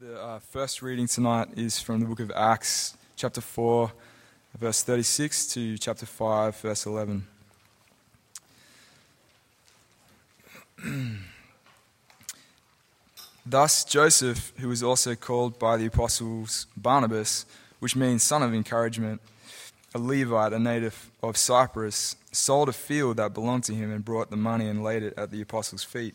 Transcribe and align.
The 0.00 0.18
uh, 0.18 0.38
first 0.38 0.80
reading 0.80 1.06
tonight 1.06 1.48
is 1.56 1.78
from 1.78 2.00
the 2.00 2.06
book 2.06 2.20
of 2.20 2.32
Acts, 2.34 2.96
chapter 3.16 3.42
4, 3.42 3.92
verse 4.58 4.82
36 4.82 5.48
to 5.48 5.76
chapter 5.76 6.06
5, 6.06 6.56
verse 6.56 6.86
11. 6.86 7.26
Thus, 13.44 13.84
Joseph, 13.84 14.54
who 14.56 14.68
was 14.68 14.82
also 14.82 15.14
called 15.14 15.58
by 15.58 15.76
the 15.76 15.84
apostles 15.84 16.66
Barnabas, 16.78 17.44
which 17.80 17.94
means 17.94 18.22
son 18.22 18.42
of 18.42 18.54
encouragement, 18.54 19.20
a 19.94 19.98
Levite, 19.98 20.54
a 20.54 20.58
native 20.58 21.10
of 21.22 21.36
Cyprus, 21.36 22.16
sold 22.32 22.70
a 22.70 22.72
field 22.72 23.18
that 23.18 23.34
belonged 23.34 23.64
to 23.64 23.74
him 23.74 23.92
and 23.92 24.02
brought 24.02 24.30
the 24.30 24.36
money 24.38 24.66
and 24.66 24.82
laid 24.82 25.02
it 25.02 25.12
at 25.18 25.30
the 25.30 25.42
apostles' 25.42 25.84
feet. 25.84 26.14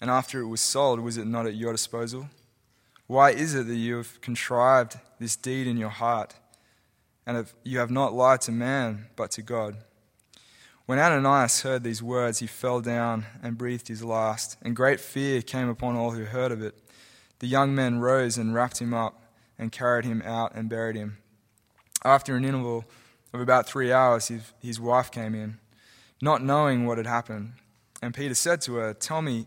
And 0.00 0.10
after 0.10 0.40
it 0.40 0.46
was 0.46 0.60
sold, 0.60 1.00
was 1.00 1.16
it 1.16 1.26
not 1.26 1.46
at 1.46 1.54
your 1.54 1.72
disposal? 1.72 2.28
Why 3.06 3.30
is 3.30 3.54
it 3.54 3.66
that 3.66 3.76
you 3.76 3.96
have 3.96 4.20
contrived 4.20 4.98
this 5.18 5.36
deed 5.36 5.66
in 5.66 5.76
your 5.76 5.90
heart, 5.90 6.34
and 7.26 7.44
you 7.64 7.78
have 7.78 7.90
not 7.90 8.14
lied 8.14 8.40
to 8.42 8.52
man, 8.52 9.06
but 9.16 9.30
to 9.32 9.42
God? 9.42 9.76
When 10.86 10.98
Ananias 10.98 11.62
heard 11.62 11.84
these 11.84 12.02
words, 12.02 12.38
he 12.38 12.46
fell 12.46 12.80
down 12.80 13.26
and 13.42 13.58
breathed 13.58 13.88
his 13.88 14.02
last, 14.02 14.56
and 14.62 14.74
great 14.74 15.00
fear 15.00 15.42
came 15.42 15.68
upon 15.68 15.96
all 15.96 16.12
who 16.12 16.24
heard 16.24 16.50
of 16.50 16.62
it. 16.62 16.74
The 17.40 17.46
young 17.46 17.74
men 17.74 18.00
rose 18.00 18.38
and 18.38 18.54
wrapped 18.54 18.80
him 18.80 18.94
up 18.94 19.22
and 19.58 19.70
carried 19.70 20.04
him 20.04 20.22
out 20.22 20.54
and 20.54 20.68
buried 20.68 20.96
him. 20.96 21.18
After 22.04 22.34
an 22.34 22.44
interval 22.44 22.84
of 23.32 23.40
about 23.40 23.68
three 23.68 23.92
hours, 23.92 24.32
his 24.60 24.80
wife 24.80 25.10
came 25.10 25.34
in, 25.34 25.58
not 26.20 26.42
knowing 26.42 26.86
what 26.86 26.98
had 26.98 27.06
happened. 27.06 27.52
And 28.02 28.14
Peter 28.14 28.34
said 28.34 28.60
to 28.62 28.76
her, 28.76 28.94
Tell 28.94 29.22
me 29.22 29.46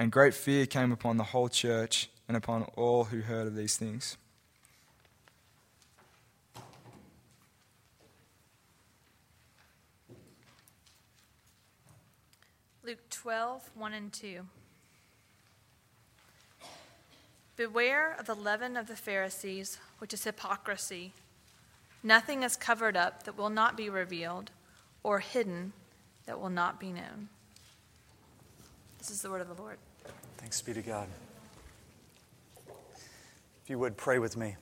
And 0.00 0.10
great 0.10 0.32
fear 0.32 0.64
came 0.64 0.92
upon 0.92 1.18
the 1.18 1.24
whole 1.24 1.50
church 1.50 2.08
and 2.26 2.34
upon 2.34 2.62
all 2.74 3.04
who 3.04 3.20
heard 3.20 3.46
of 3.46 3.54
these 3.54 3.76
things. 3.76 4.16
Luke 12.82 13.10
12, 13.10 13.70
1 13.74 13.92
and 13.92 14.10
2. 14.10 14.46
Beware 17.56 18.16
of 18.18 18.24
the 18.24 18.34
leaven 18.34 18.78
of 18.78 18.86
the 18.86 18.96
Pharisees, 18.96 19.76
which 19.98 20.14
is 20.14 20.24
hypocrisy. 20.24 21.12
Nothing 22.02 22.42
is 22.42 22.56
covered 22.56 22.96
up 22.96 23.24
that 23.24 23.36
will 23.36 23.50
not 23.50 23.76
be 23.76 23.90
revealed, 23.90 24.50
or 25.02 25.18
hidden 25.18 25.74
that 26.24 26.40
will 26.40 26.48
not 26.48 26.80
be 26.80 26.90
known. 26.90 27.28
This 28.96 29.10
is 29.10 29.20
the 29.20 29.30
word 29.30 29.42
of 29.42 29.54
the 29.54 29.62
Lord. 29.62 29.76
Thanks 30.40 30.62
be 30.62 30.72
to 30.72 30.80
God. 30.80 31.06
If 33.62 33.68
you 33.68 33.78
would 33.78 33.98
pray 33.98 34.18
with 34.18 34.38
me. 34.38 34.56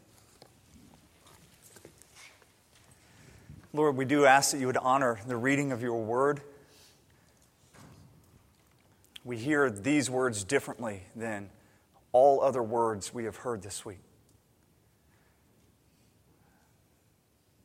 Lord, 3.72 3.96
we 3.96 4.04
do 4.04 4.26
ask 4.26 4.50
that 4.50 4.58
you 4.58 4.66
would 4.66 4.76
honor 4.76 5.20
the 5.28 5.36
reading 5.36 5.70
of 5.70 5.80
your 5.80 6.02
word. 6.02 6.40
We 9.24 9.36
hear 9.36 9.70
these 9.70 10.10
words 10.10 10.42
differently 10.42 11.04
than 11.14 11.48
all 12.10 12.42
other 12.42 12.62
words 12.62 13.14
we 13.14 13.22
have 13.22 13.36
heard 13.36 13.62
this 13.62 13.84
week. 13.84 14.00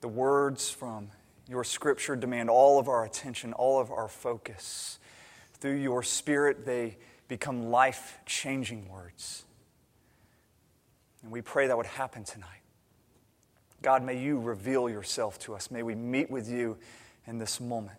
The 0.02 0.08
words 0.08 0.70
from 0.70 1.10
your 1.50 1.64
scripture 1.64 2.16
demand 2.16 2.52
all 2.52 2.80
of 2.80 2.88
our 2.88 3.06
attention, 3.06 3.54
all 3.54 3.80
of 3.80 3.90
our 3.90 4.08
focus. 4.08 5.00
Through 5.56 5.78
your 5.78 6.04
spirit, 6.04 6.64
they 6.64 6.98
become 7.34 7.72
life 7.72 8.20
changing 8.28 8.88
words. 8.88 9.44
And 11.24 11.32
we 11.32 11.42
pray 11.42 11.66
that 11.66 11.76
would 11.76 11.88
happen 11.88 12.24
tonight. 12.24 12.62
God, 13.82 14.04
may 14.04 14.22
you 14.22 14.40
reveal 14.40 14.88
yourself 14.88 15.40
to 15.40 15.56
us. 15.56 15.72
May 15.72 15.82
we 15.82 15.96
meet 15.96 16.30
with 16.30 16.48
you 16.48 16.78
in 17.26 17.40
this 17.40 17.60
moment. 17.60 17.98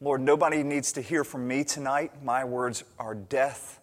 Lord, 0.00 0.20
nobody 0.20 0.64
needs 0.64 0.90
to 0.94 1.00
hear 1.00 1.22
from 1.22 1.46
me 1.46 1.62
tonight. 1.62 2.20
My 2.20 2.44
words 2.44 2.82
are 2.98 3.14
death, 3.14 3.78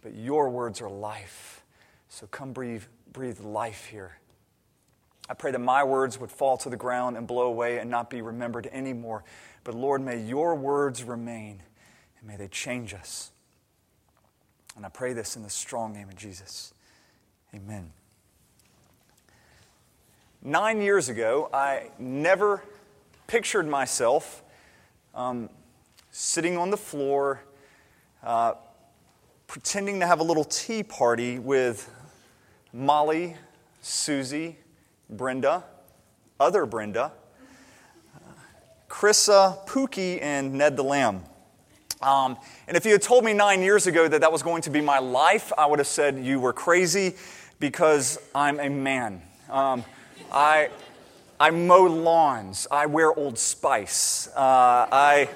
but 0.00 0.14
your 0.14 0.48
words 0.48 0.80
are 0.80 0.88
life. 0.88 1.64
So 2.08 2.28
come 2.28 2.52
breathe, 2.52 2.84
breathe 3.12 3.40
life 3.40 3.86
here. 3.86 4.16
I 5.28 5.34
pray 5.34 5.50
that 5.50 5.58
my 5.58 5.82
words 5.82 6.20
would 6.20 6.30
fall 6.30 6.56
to 6.58 6.70
the 6.70 6.76
ground 6.76 7.16
and 7.16 7.26
blow 7.26 7.48
away 7.48 7.78
and 7.78 7.90
not 7.90 8.10
be 8.10 8.22
remembered 8.22 8.68
anymore. 8.70 9.24
But 9.64 9.74
Lord, 9.74 10.02
may 10.02 10.22
your 10.22 10.54
words 10.54 11.02
remain 11.02 11.62
and 12.24 12.30
may 12.30 12.36
they 12.36 12.48
change 12.48 12.94
us. 12.94 13.30
And 14.76 14.86
I 14.86 14.88
pray 14.88 15.12
this 15.12 15.36
in 15.36 15.42
the 15.42 15.50
strong 15.50 15.92
name 15.92 16.08
of 16.08 16.16
Jesus. 16.16 16.72
Amen. 17.54 17.92
Nine 20.42 20.80
years 20.80 21.10
ago, 21.10 21.50
I 21.52 21.90
never 21.98 22.62
pictured 23.26 23.68
myself 23.68 24.42
um, 25.14 25.50
sitting 26.12 26.56
on 26.56 26.70
the 26.70 26.76
floor, 26.78 27.42
uh, 28.22 28.54
pretending 29.46 30.00
to 30.00 30.06
have 30.06 30.20
a 30.20 30.24
little 30.24 30.44
tea 30.44 30.82
party 30.82 31.38
with 31.38 31.90
Molly, 32.72 33.36
Susie, 33.82 34.56
Brenda, 35.10 35.62
other 36.40 36.64
Brenda, 36.64 37.12
Chrissa, 38.88 39.66
Pookie, 39.68 40.20
and 40.22 40.54
Ned 40.54 40.76
the 40.76 40.84
Lamb. 40.84 41.22
Um, 42.04 42.36
and 42.68 42.76
if 42.76 42.84
you 42.84 42.92
had 42.92 43.02
told 43.02 43.24
me 43.24 43.32
nine 43.32 43.62
years 43.62 43.86
ago 43.86 44.06
that 44.06 44.20
that 44.20 44.30
was 44.30 44.42
going 44.42 44.62
to 44.62 44.70
be 44.70 44.82
my 44.82 44.98
life, 44.98 45.52
I 45.56 45.64
would 45.66 45.78
have 45.78 45.88
said 45.88 46.18
you 46.18 46.38
were 46.38 46.52
crazy 46.52 47.14
because 47.58 48.18
I'm 48.34 48.60
a 48.60 48.68
man. 48.68 49.22
Um, 49.48 49.84
I, 50.30 50.68
I 51.40 51.50
mow 51.50 51.84
lawns. 51.84 52.66
I 52.70 52.86
wear 52.86 53.12
Old 53.18 53.38
Spice. 53.38 54.28
Uh, 54.36 54.86
I, 54.92 55.30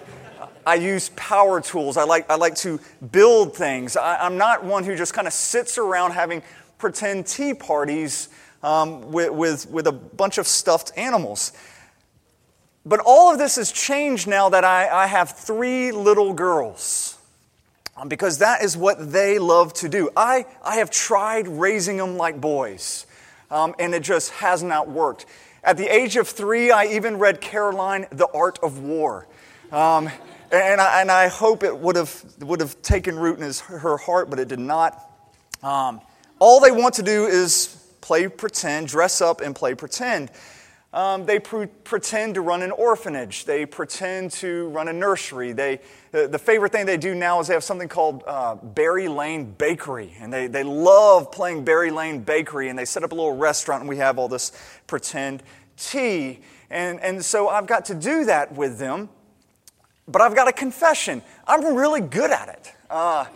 I 0.66 0.74
use 0.74 1.08
power 1.16 1.62
tools. 1.62 1.96
I 1.96 2.04
like, 2.04 2.30
I 2.30 2.34
like 2.34 2.54
to 2.56 2.78
build 3.12 3.56
things. 3.56 3.96
I, 3.96 4.26
am 4.26 4.36
not 4.36 4.62
one 4.62 4.84
who 4.84 4.94
just 4.94 5.14
kind 5.14 5.26
of 5.26 5.32
sits 5.32 5.78
around 5.78 6.10
having 6.10 6.42
pretend 6.76 7.26
tea 7.26 7.54
parties 7.54 8.28
um, 8.62 9.10
with, 9.10 9.30
with, 9.32 9.70
with 9.70 9.86
a 9.86 9.92
bunch 9.92 10.36
of 10.36 10.46
stuffed 10.46 10.92
animals. 10.96 11.52
But 12.86 13.00
all 13.04 13.30
of 13.30 13.38
this 13.38 13.56
has 13.56 13.70
changed 13.70 14.26
now 14.26 14.48
that 14.48 14.64
I, 14.64 14.88
I 14.88 15.06
have 15.06 15.32
three 15.32 15.92
little 15.92 16.32
girls. 16.32 17.18
Um, 17.96 18.08
because 18.08 18.38
that 18.38 18.62
is 18.62 18.76
what 18.76 19.10
they 19.12 19.40
love 19.40 19.74
to 19.74 19.88
do. 19.88 20.08
I, 20.16 20.46
I 20.64 20.76
have 20.76 20.88
tried 20.88 21.48
raising 21.48 21.96
them 21.96 22.16
like 22.16 22.40
boys, 22.40 23.06
um, 23.50 23.74
and 23.80 23.92
it 23.92 24.04
just 24.04 24.30
has 24.34 24.62
not 24.62 24.88
worked. 24.88 25.26
At 25.64 25.76
the 25.76 25.92
age 25.92 26.16
of 26.16 26.28
three, 26.28 26.70
I 26.70 26.84
even 26.86 27.18
read 27.18 27.40
Caroline, 27.40 28.06
The 28.12 28.28
Art 28.28 28.60
of 28.62 28.78
War. 28.78 29.26
Um, 29.72 30.08
and, 30.52 30.80
I, 30.80 31.00
and 31.00 31.10
I 31.10 31.26
hope 31.26 31.64
it 31.64 31.76
would 31.76 31.96
have, 31.96 32.24
would 32.38 32.60
have 32.60 32.80
taken 32.82 33.18
root 33.18 33.38
in 33.38 33.44
his, 33.44 33.60
her 33.60 33.96
heart, 33.96 34.30
but 34.30 34.38
it 34.38 34.46
did 34.46 34.60
not. 34.60 35.10
Um, 35.64 36.00
all 36.38 36.60
they 36.60 36.70
want 36.70 36.94
to 36.94 37.02
do 37.02 37.26
is 37.26 37.84
play 38.00 38.28
pretend, 38.28 38.86
dress 38.86 39.20
up 39.20 39.40
and 39.40 39.56
play 39.56 39.74
pretend. 39.74 40.30
Um, 40.90 41.26
they 41.26 41.38
pre- 41.38 41.66
pretend 41.66 42.34
to 42.36 42.40
run 42.40 42.62
an 42.62 42.70
orphanage. 42.70 43.44
They 43.44 43.66
pretend 43.66 44.30
to 44.32 44.68
run 44.68 44.88
a 44.88 44.92
nursery. 44.92 45.52
They, 45.52 45.80
uh, 46.14 46.28
the 46.28 46.38
favorite 46.38 46.72
thing 46.72 46.86
they 46.86 46.96
do 46.96 47.14
now 47.14 47.40
is 47.40 47.48
they 47.48 47.54
have 47.54 47.64
something 47.64 47.88
called 47.88 48.24
uh, 48.26 48.54
Berry 48.54 49.06
Lane 49.08 49.52
Bakery. 49.52 50.14
And 50.18 50.32
they, 50.32 50.46
they 50.46 50.62
love 50.62 51.30
playing 51.30 51.64
Berry 51.64 51.90
Lane 51.90 52.20
Bakery. 52.20 52.70
And 52.70 52.78
they 52.78 52.86
set 52.86 53.04
up 53.04 53.12
a 53.12 53.14
little 53.14 53.36
restaurant, 53.36 53.82
and 53.82 53.88
we 53.88 53.98
have 53.98 54.18
all 54.18 54.28
this 54.28 54.52
pretend 54.86 55.42
tea. 55.76 56.40
And, 56.70 57.00
and 57.00 57.22
so 57.22 57.48
I've 57.48 57.66
got 57.66 57.84
to 57.86 57.94
do 57.94 58.24
that 58.24 58.54
with 58.54 58.78
them. 58.78 59.10
But 60.06 60.22
I've 60.22 60.34
got 60.34 60.48
a 60.48 60.52
confession 60.52 61.22
I'm 61.46 61.74
really 61.74 62.00
good 62.00 62.30
at 62.30 62.48
it. 62.48 62.72
Uh, 62.88 63.26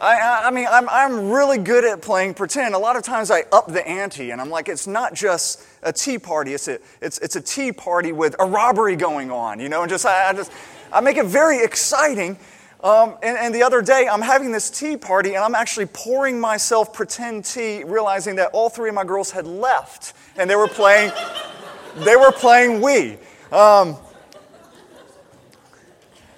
I, 0.00 0.42
I, 0.44 0.50
mean, 0.52 0.66
I'm, 0.70 0.88
I'm 0.88 1.30
really 1.30 1.58
good 1.58 1.84
at 1.84 2.02
playing 2.02 2.34
pretend. 2.34 2.74
A 2.74 2.78
lot 2.78 2.94
of 2.94 3.02
times 3.02 3.30
I 3.30 3.42
up 3.50 3.66
the 3.66 3.86
ante, 3.86 4.30
and 4.30 4.40
I'm 4.40 4.50
like, 4.50 4.68
it's 4.68 4.86
not 4.86 5.12
just 5.12 5.64
a 5.82 5.92
tea 5.92 6.18
party, 6.18 6.54
it's 6.54 6.68
a, 6.68 6.78
it's, 7.00 7.18
it's 7.18 7.34
a 7.34 7.40
tea 7.40 7.72
party 7.72 8.12
with 8.12 8.36
a 8.38 8.46
robbery 8.46 8.94
going 8.94 9.30
on, 9.32 9.58
you 9.58 9.68
know, 9.68 9.82
and 9.82 9.90
just, 9.90 10.06
I, 10.06 10.30
I 10.30 10.32
just, 10.34 10.52
I 10.92 11.00
make 11.00 11.16
it 11.16 11.26
very 11.26 11.64
exciting. 11.64 12.38
Um, 12.84 13.16
and, 13.24 13.36
and 13.36 13.52
the 13.52 13.64
other 13.64 13.82
day, 13.82 14.06
I'm 14.08 14.22
having 14.22 14.52
this 14.52 14.70
tea 14.70 14.96
party, 14.96 15.34
and 15.34 15.44
I'm 15.44 15.56
actually 15.56 15.86
pouring 15.86 16.38
myself 16.38 16.92
pretend 16.92 17.44
tea, 17.44 17.82
realizing 17.82 18.36
that 18.36 18.50
all 18.52 18.68
three 18.68 18.90
of 18.90 18.94
my 18.94 19.04
girls 19.04 19.32
had 19.32 19.48
left, 19.48 20.14
and 20.36 20.48
they 20.48 20.56
were 20.56 20.68
playing, 20.68 21.10
they 21.96 22.14
were 22.14 22.30
playing 22.30 22.80
Wii. 22.80 23.14
Um, 23.52 23.96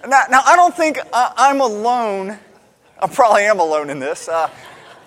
now, 0.09 0.23
now, 0.31 0.41
I 0.47 0.57
don't 0.57 0.75
think 0.75 0.99
I'm 1.13 1.61
alone 1.61 2.39
I 3.03 3.07
probably 3.07 3.45
am 3.45 3.61
alone 3.61 3.89
in 3.89 3.99
this. 3.99 4.29
Uh, 4.29 4.51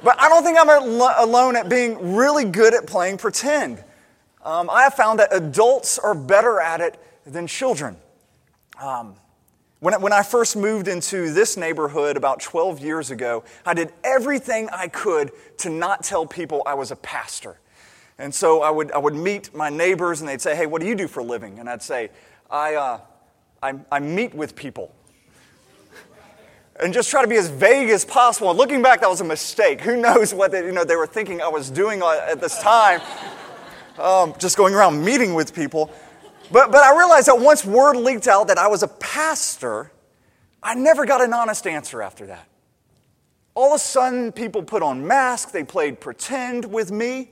but 0.04 0.19
I 0.19 0.28
don't 0.28 0.44
think 0.44 0.57
I'm 0.60 0.69
alone 0.69 1.56
at 1.56 1.69
being 1.69 2.16
really 2.16 2.45
good 2.45 2.74
at 2.74 2.88
playing 2.88 3.18
pretend. 3.18 3.84
Um, 4.44 4.69
I 4.69 4.84
have 4.84 4.95
found 4.95 5.19
that 5.19 5.30
adults 5.31 5.98
are 5.98 6.13
better 6.13 6.60
at 6.60 6.81
it 6.81 7.00
than 7.25 7.48
children. 7.48 7.95
Um, 8.81 9.16
when, 9.80 10.01
when 10.01 10.12
I 10.12 10.24
first 10.24 10.56
moved 10.56 10.88
into 10.88 11.31
this 11.31 11.56
neighborhood 11.56 12.18
about 12.18 12.42
12 12.42 12.80
years 12.80 13.12
ago, 13.12 13.44
I 13.66 13.74
did 13.74 13.94
everything 14.04 14.69
I 14.74 14.88
could 14.88 15.31
to 15.60 15.69
not 15.69 16.04
tell 16.04 16.25
people 16.25 16.63
I 16.66 16.74
was 16.74 16.92
a 16.92 16.95
pastor. 16.98 17.60
And 18.18 18.34
so 18.34 18.62
I 18.62 18.72
would, 18.72 18.92
I 18.92 18.98
would 18.98 19.16
meet 19.16 19.54
my 19.56 19.69
neighbors 19.69 20.19
and 20.19 20.28
they'd 20.28 20.42
say, 20.42 20.56
Hey, 20.56 20.66
what 20.66 20.81
do 20.81 20.88
you 20.88 20.95
do 20.95 21.07
for 21.07 21.22
a 21.22 21.24
living? 21.24 21.60
And 21.60 21.69
I'd 21.69 21.81
say, 21.81 22.10
I, 22.50 22.75
uh, 22.75 23.00
I, 23.62 23.75
I 23.92 24.00
meet 24.00 24.34
with 24.34 24.56
people 24.56 24.94
and 26.80 26.94
just 26.94 27.10
try 27.10 27.22
to 27.22 27.28
be 27.28 27.36
as 27.36 27.50
vague 27.50 27.90
as 27.90 28.04
possible. 28.04 28.50
And 28.50 28.58
looking 28.58 28.81
back, 28.81 29.02
that 29.02 29.10
was 29.10 29.22
a 29.22 29.25
mistake. 29.25 29.81
Who 29.81 29.98
knows 29.98 30.34
what 30.34 30.52
they, 30.52 30.66
you 30.66 30.72
know, 30.72 30.84
they 30.84 30.96
were 30.96 31.08
thinking 31.08 31.42
I 31.42 31.48
was 31.48 31.70
doing 31.70 32.02
at 32.02 32.42
this 32.42 32.60
time, 32.60 33.02
um, 34.00 34.34
just 34.40 34.58
going 34.58 34.74
around 34.74 35.04
meeting 35.04 35.34
with 35.34 35.54
people. 35.54 35.92
But, 36.52 36.72
but 36.72 36.84
I 36.84 36.98
realized 36.98 37.28
that 37.28 37.40
once 37.40 37.64
word 37.64 37.96
leaked 37.96 38.28
out 38.28 38.48
that 38.48 38.58
I 38.58 38.68
was 38.68 38.84
a 38.84 38.88
pastor, 38.88 39.92
I 40.62 40.75
never 40.75 41.06
got 41.06 41.22
an 41.22 41.34
honest 41.34 41.68
answer 41.68 42.02
after 42.02 42.25
that. 42.28 42.48
All 43.56 43.74
of 43.74 43.76
a 43.76 43.80
sudden, 43.80 44.31
people 44.31 44.64
put 44.64 44.81
on 44.81 45.06
masks, 45.06 45.52
they 45.52 45.64
played 45.64 46.00
pretend 46.00 46.66
with 46.66 46.92
me 46.92 47.30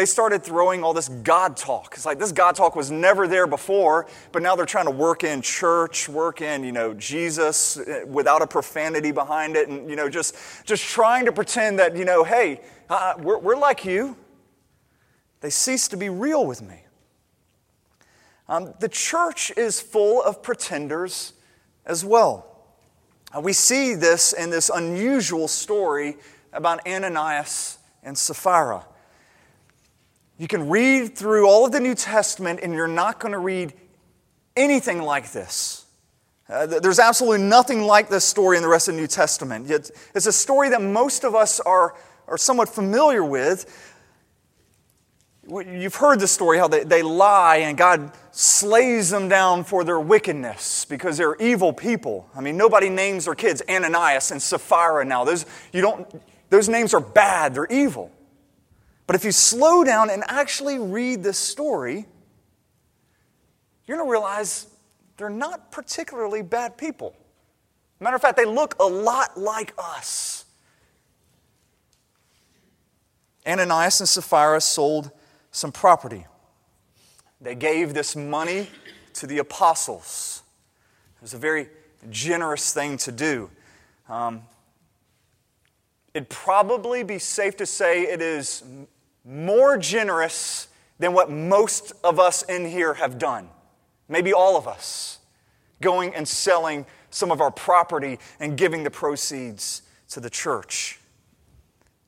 they 0.00 0.06
started 0.06 0.42
throwing 0.42 0.82
all 0.82 0.94
this 0.94 1.10
God 1.10 1.58
talk. 1.58 1.92
It's 1.94 2.06
like 2.06 2.18
this 2.18 2.32
God 2.32 2.56
talk 2.56 2.74
was 2.74 2.90
never 2.90 3.28
there 3.28 3.46
before, 3.46 4.06
but 4.32 4.40
now 4.40 4.56
they're 4.56 4.64
trying 4.64 4.86
to 4.86 4.90
work 4.90 5.24
in 5.24 5.42
church, 5.42 6.08
work 6.08 6.40
in, 6.40 6.64
you 6.64 6.72
know, 6.72 6.94
Jesus 6.94 7.76
eh, 7.76 8.04
without 8.04 8.40
a 8.40 8.46
profanity 8.46 9.12
behind 9.12 9.56
it, 9.56 9.68
and, 9.68 9.90
you 9.90 9.96
know, 9.96 10.08
just, 10.08 10.34
just 10.64 10.82
trying 10.84 11.26
to 11.26 11.32
pretend 11.32 11.78
that, 11.80 11.98
you 11.98 12.06
know, 12.06 12.24
hey, 12.24 12.62
uh, 12.88 13.12
we're, 13.18 13.36
we're 13.36 13.58
like 13.58 13.84
you. 13.84 14.16
They 15.42 15.50
cease 15.50 15.86
to 15.88 15.98
be 15.98 16.08
real 16.08 16.46
with 16.46 16.62
me. 16.62 16.80
Um, 18.48 18.72
the 18.80 18.88
church 18.88 19.52
is 19.54 19.82
full 19.82 20.22
of 20.22 20.42
pretenders 20.42 21.34
as 21.84 22.06
well. 22.06 22.64
Uh, 23.36 23.42
we 23.42 23.52
see 23.52 23.94
this 23.94 24.32
in 24.32 24.48
this 24.48 24.70
unusual 24.74 25.46
story 25.46 26.16
about 26.54 26.88
Ananias 26.88 27.76
and 28.02 28.16
Sapphira. 28.16 28.86
You 30.40 30.48
can 30.48 30.70
read 30.70 31.18
through 31.18 31.46
all 31.46 31.66
of 31.66 31.72
the 31.72 31.80
New 31.80 31.94
Testament 31.94 32.60
and 32.62 32.72
you're 32.72 32.88
not 32.88 33.20
going 33.20 33.32
to 33.32 33.38
read 33.38 33.74
anything 34.56 35.02
like 35.02 35.32
this. 35.32 35.84
Uh, 36.48 36.64
there's 36.64 36.98
absolutely 36.98 37.46
nothing 37.46 37.82
like 37.82 38.08
this 38.08 38.24
story 38.24 38.56
in 38.56 38.62
the 38.62 38.68
rest 38.68 38.88
of 38.88 38.94
the 38.94 39.02
New 39.02 39.06
Testament. 39.06 39.70
It's, 39.70 39.90
it's 40.14 40.24
a 40.24 40.32
story 40.32 40.70
that 40.70 40.80
most 40.80 41.24
of 41.24 41.34
us 41.34 41.60
are, 41.60 41.94
are 42.26 42.38
somewhat 42.38 42.70
familiar 42.70 43.22
with. 43.22 43.66
You've 45.46 45.96
heard 45.96 46.20
the 46.20 46.26
story 46.26 46.56
how 46.56 46.68
they, 46.68 46.84
they 46.84 47.02
lie 47.02 47.56
and 47.56 47.76
God 47.76 48.10
slays 48.30 49.10
them 49.10 49.28
down 49.28 49.62
for 49.62 49.84
their 49.84 50.00
wickedness 50.00 50.86
because 50.86 51.18
they're 51.18 51.36
evil 51.36 51.74
people. 51.74 52.26
I 52.34 52.40
mean, 52.40 52.56
nobody 52.56 52.88
names 52.88 53.26
their 53.26 53.34
kids 53.34 53.60
Ananias 53.68 54.30
and 54.30 54.40
Sapphira 54.40 55.04
now. 55.04 55.24
Those, 55.24 55.44
you 55.70 55.82
don't, 55.82 56.08
those 56.48 56.70
names 56.70 56.94
are 56.94 57.00
bad, 57.00 57.54
they're 57.54 57.66
evil. 57.66 58.10
But 59.10 59.16
if 59.16 59.24
you 59.24 59.32
slow 59.32 59.82
down 59.82 60.08
and 60.08 60.22
actually 60.28 60.78
read 60.78 61.24
this 61.24 61.36
story, 61.36 62.06
you're 63.84 63.96
going 63.96 64.06
to 64.06 64.08
realize 64.08 64.68
they're 65.16 65.28
not 65.28 65.72
particularly 65.72 66.42
bad 66.42 66.78
people. 66.78 67.16
Matter 67.98 68.14
of 68.14 68.22
fact, 68.22 68.36
they 68.36 68.44
look 68.44 68.76
a 68.78 68.84
lot 68.84 69.36
like 69.36 69.74
us. 69.76 70.44
Ananias 73.44 73.98
and 73.98 74.08
Sapphira 74.08 74.60
sold 74.60 75.10
some 75.50 75.72
property. 75.72 76.24
They 77.40 77.56
gave 77.56 77.94
this 77.94 78.14
money 78.14 78.68
to 79.14 79.26
the 79.26 79.38
apostles. 79.38 80.44
It 81.16 81.22
was 81.22 81.34
a 81.34 81.38
very 81.38 81.66
generous 82.10 82.72
thing 82.72 82.96
to 82.98 83.10
do. 83.10 83.50
Um, 84.08 84.42
it'd 86.14 86.28
probably 86.28 87.02
be 87.02 87.18
safe 87.18 87.56
to 87.56 87.66
say 87.66 88.02
it 88.02 88.22
is 88.22 88.62
more 89.24 89.76
generous 89.76 90.68
than 90.98 91.12
what 91.12 91.30
most 91.30 91.92
of 92.04 92.18
us 92.18 92.42
in 92.42 92.66
here 92.66 92.94
have 92.94 93.18
done. 93.18 93.48
Maybe 94.08 94.32
all 94.32 94.56
of 94.56 94.68
us. 94.68 95.18
Going 95.80 96.14
and 96.14 96.26
selling 96.28 96.86
some 97.10 97.30
of 97.30 97.40
our 97.40 97.50
property 97.50 98.18
and 98.38 98.56
giving 98.56 98.84
the 98.84 98.90
proceeds 98.90 99.82
to 100.10 100.20
the 100.20 100.30
church. 100.30 101.00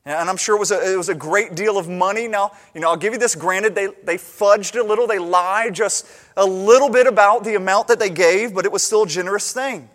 And 0.05 0.29
I'm 0.29 0.37
sure 0.37 0.55
it 0.55 0.59
was, 0.59 0.71
a, 0.71 0.93
it 0.93 0.97
was 0.97 1.07
a 1.07 1.15
great 1.15 1.55
deal 1.55 1.77
of 1.77 1.87
money. 1.87 2.27
Now, 2.27 2.51
you 2.73 2.81
know, 2.81 2.89
I'll 2.89 2.97
give 2.97 3.13
you 3.13 3.19
this 3.19 3.35
granted, 3.35 3.73
they, 3.73 3.87
they 4.03 4.17
fudged 4.17 4.77
a 4.77 4.83
little, 4.83 5.07
they 5.07 5.19
lied 5.19 5.73
just 5.73 6.05
a 6.35 6.45
little 6.45 6.89
bit 6.89 7.07
about 7.07 7.45
the 7.45 7.55
amount 7.55 7.87
that 7.87 7.99
they 7.99 8.09
gave, 8.09 8.53
but 8.53 8.65
it 8.65 8.71
was 8.71 8.83
still 8.83 9.03
a 9.03 9.07
generous 9.07 9.53
thing. 9.53 9.89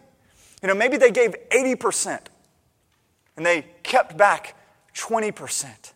You 0.62 0.68
know, 0.68 0.74
maybe 0.74 0.96
they 0.96 1.10
gave 1.10 1.34
80% 1.50 2.20
and 3.36 3.44
they 3.44 3.66
kept 3.82 4.16
back 4.16 4.56
20%. 4.94 5.92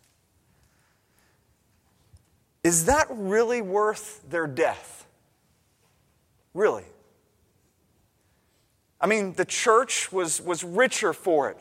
Is 2.65 2.85
that 2.85 3.07
really 3.11 3.61
worth 3.61 4.23
their 4.29 4.47
death? 4.47 5.07
Really? 6.55 6.85
I 9.01 9.07
mean, 9.07 9.33
the 9.33 9.45
church 9.45 10.13
was, 10.13 10.41
was 10.41 10.63
richer 10.63 11.13
for 11.13 11.51
it. 11.51 11.59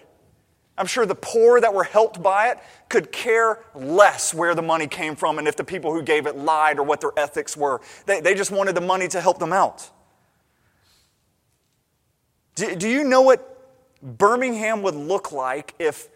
I'm 0.77 0.86
sure 0.86 1.05
the 1.05 1.15
poor 1.15 1.60
that 1.60 1.74
were 1.74 1.84
helped 1.84 2.22
by 2.22 2.50
it 2.50 2.60
could 2.88 3.12
care 3.12 3.60
less 3.75 4.34
where 4.34 4.55
the 4.55 4.62
money 4.62 4.88
came 4.88 5.15
from 5.15 5.38
and 5.38 5.48
if 5.48 5.55
the 5.55 5.63
people 5.63 5.91
who 5.91 6.01
gave 6.01 6.27
it 6.27 6.38
lied 6.38 6.79
or 6.79 6.84
what 6.84 7.01
their 7.01 7.12
ethics 7.17 7.58
were. 7.58 7.81
They, 8.05 8.22
they 8.22 8.36
just 8.36 8.51
wanted 8.51 8.75
the 8.75 8.81
money 8.81 9.08
to 9.10 9.22
help 9.22 9.39
them 9.39 9.53
out. 9.53 9.89
Do, 12.55 12.75
do 12.75 12.88
you 12.88 13.03
know 13.03 13.22
what 13.22 13.48
Birmingham 14.01 14.81
would 14.84 14.96
look 14.96 15.31
like 15.31 15.74
if 15.77 16.10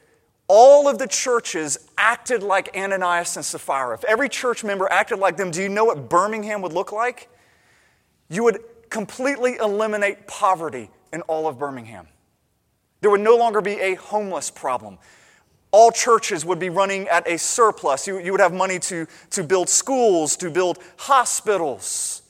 all 0.48 0.88
of 0.88 1.00
the 1.00 1.08
churches 1.08 1.78
acted 1.98 2.44
like 2.44 2.75
Ananias 2.75 3.36
and 3.36 3.46
Sapphira, 3.46 3.96
if 3.96 4.04
every 4.04 4.30
church 4.30 4.64
member 4.64 4.88
acted 4.92 5.18
like 5.18 5.38
them, 5.38 5.52
do 5.52 5.62
you 5.62 5.70
know 5.70 5.86
what 5.86 6.10
Birmingham 6.10 6.62
would 6.62 6.74
look 6.74 6.92
like? 6.92 7.30
You 8.30 8.44
would 8.44 8.60
completely 8.90 9.56
eliminate 9.56 10.28
poverty 10.28 10.90
in 11.12 11.22
all 11.24 11.48
of 11.48 11.58
Birmingham. 11.58 12.08
There 13.02 13.12
would 13.12 13.22
no 13.22 13.36
longer 13.36 13.62
be 13.62 13.80
a 13.80 13.96
homeless 13.96 14.52
problem. 14.52 14.98
All 15.72 15.92
churches 15.92 16.46
would 16.46 16.60
be 16.60 16.70
running 16.70 17.08
at 17.08 17.28
a 17.28 17.38
surplus. 17.38 18.08
You, 18.08 18.20
you 18.20 18.32
would 18.32 18.42
have 18.42 18.54
money 18.54 18.80
to, 18.80 19.08
to 19.32 19.44
build 19.44 19.68
schools, 19.68 20.38
to 20.38 20.50
build 20.50 20.80
hospitals. 20.98 22.22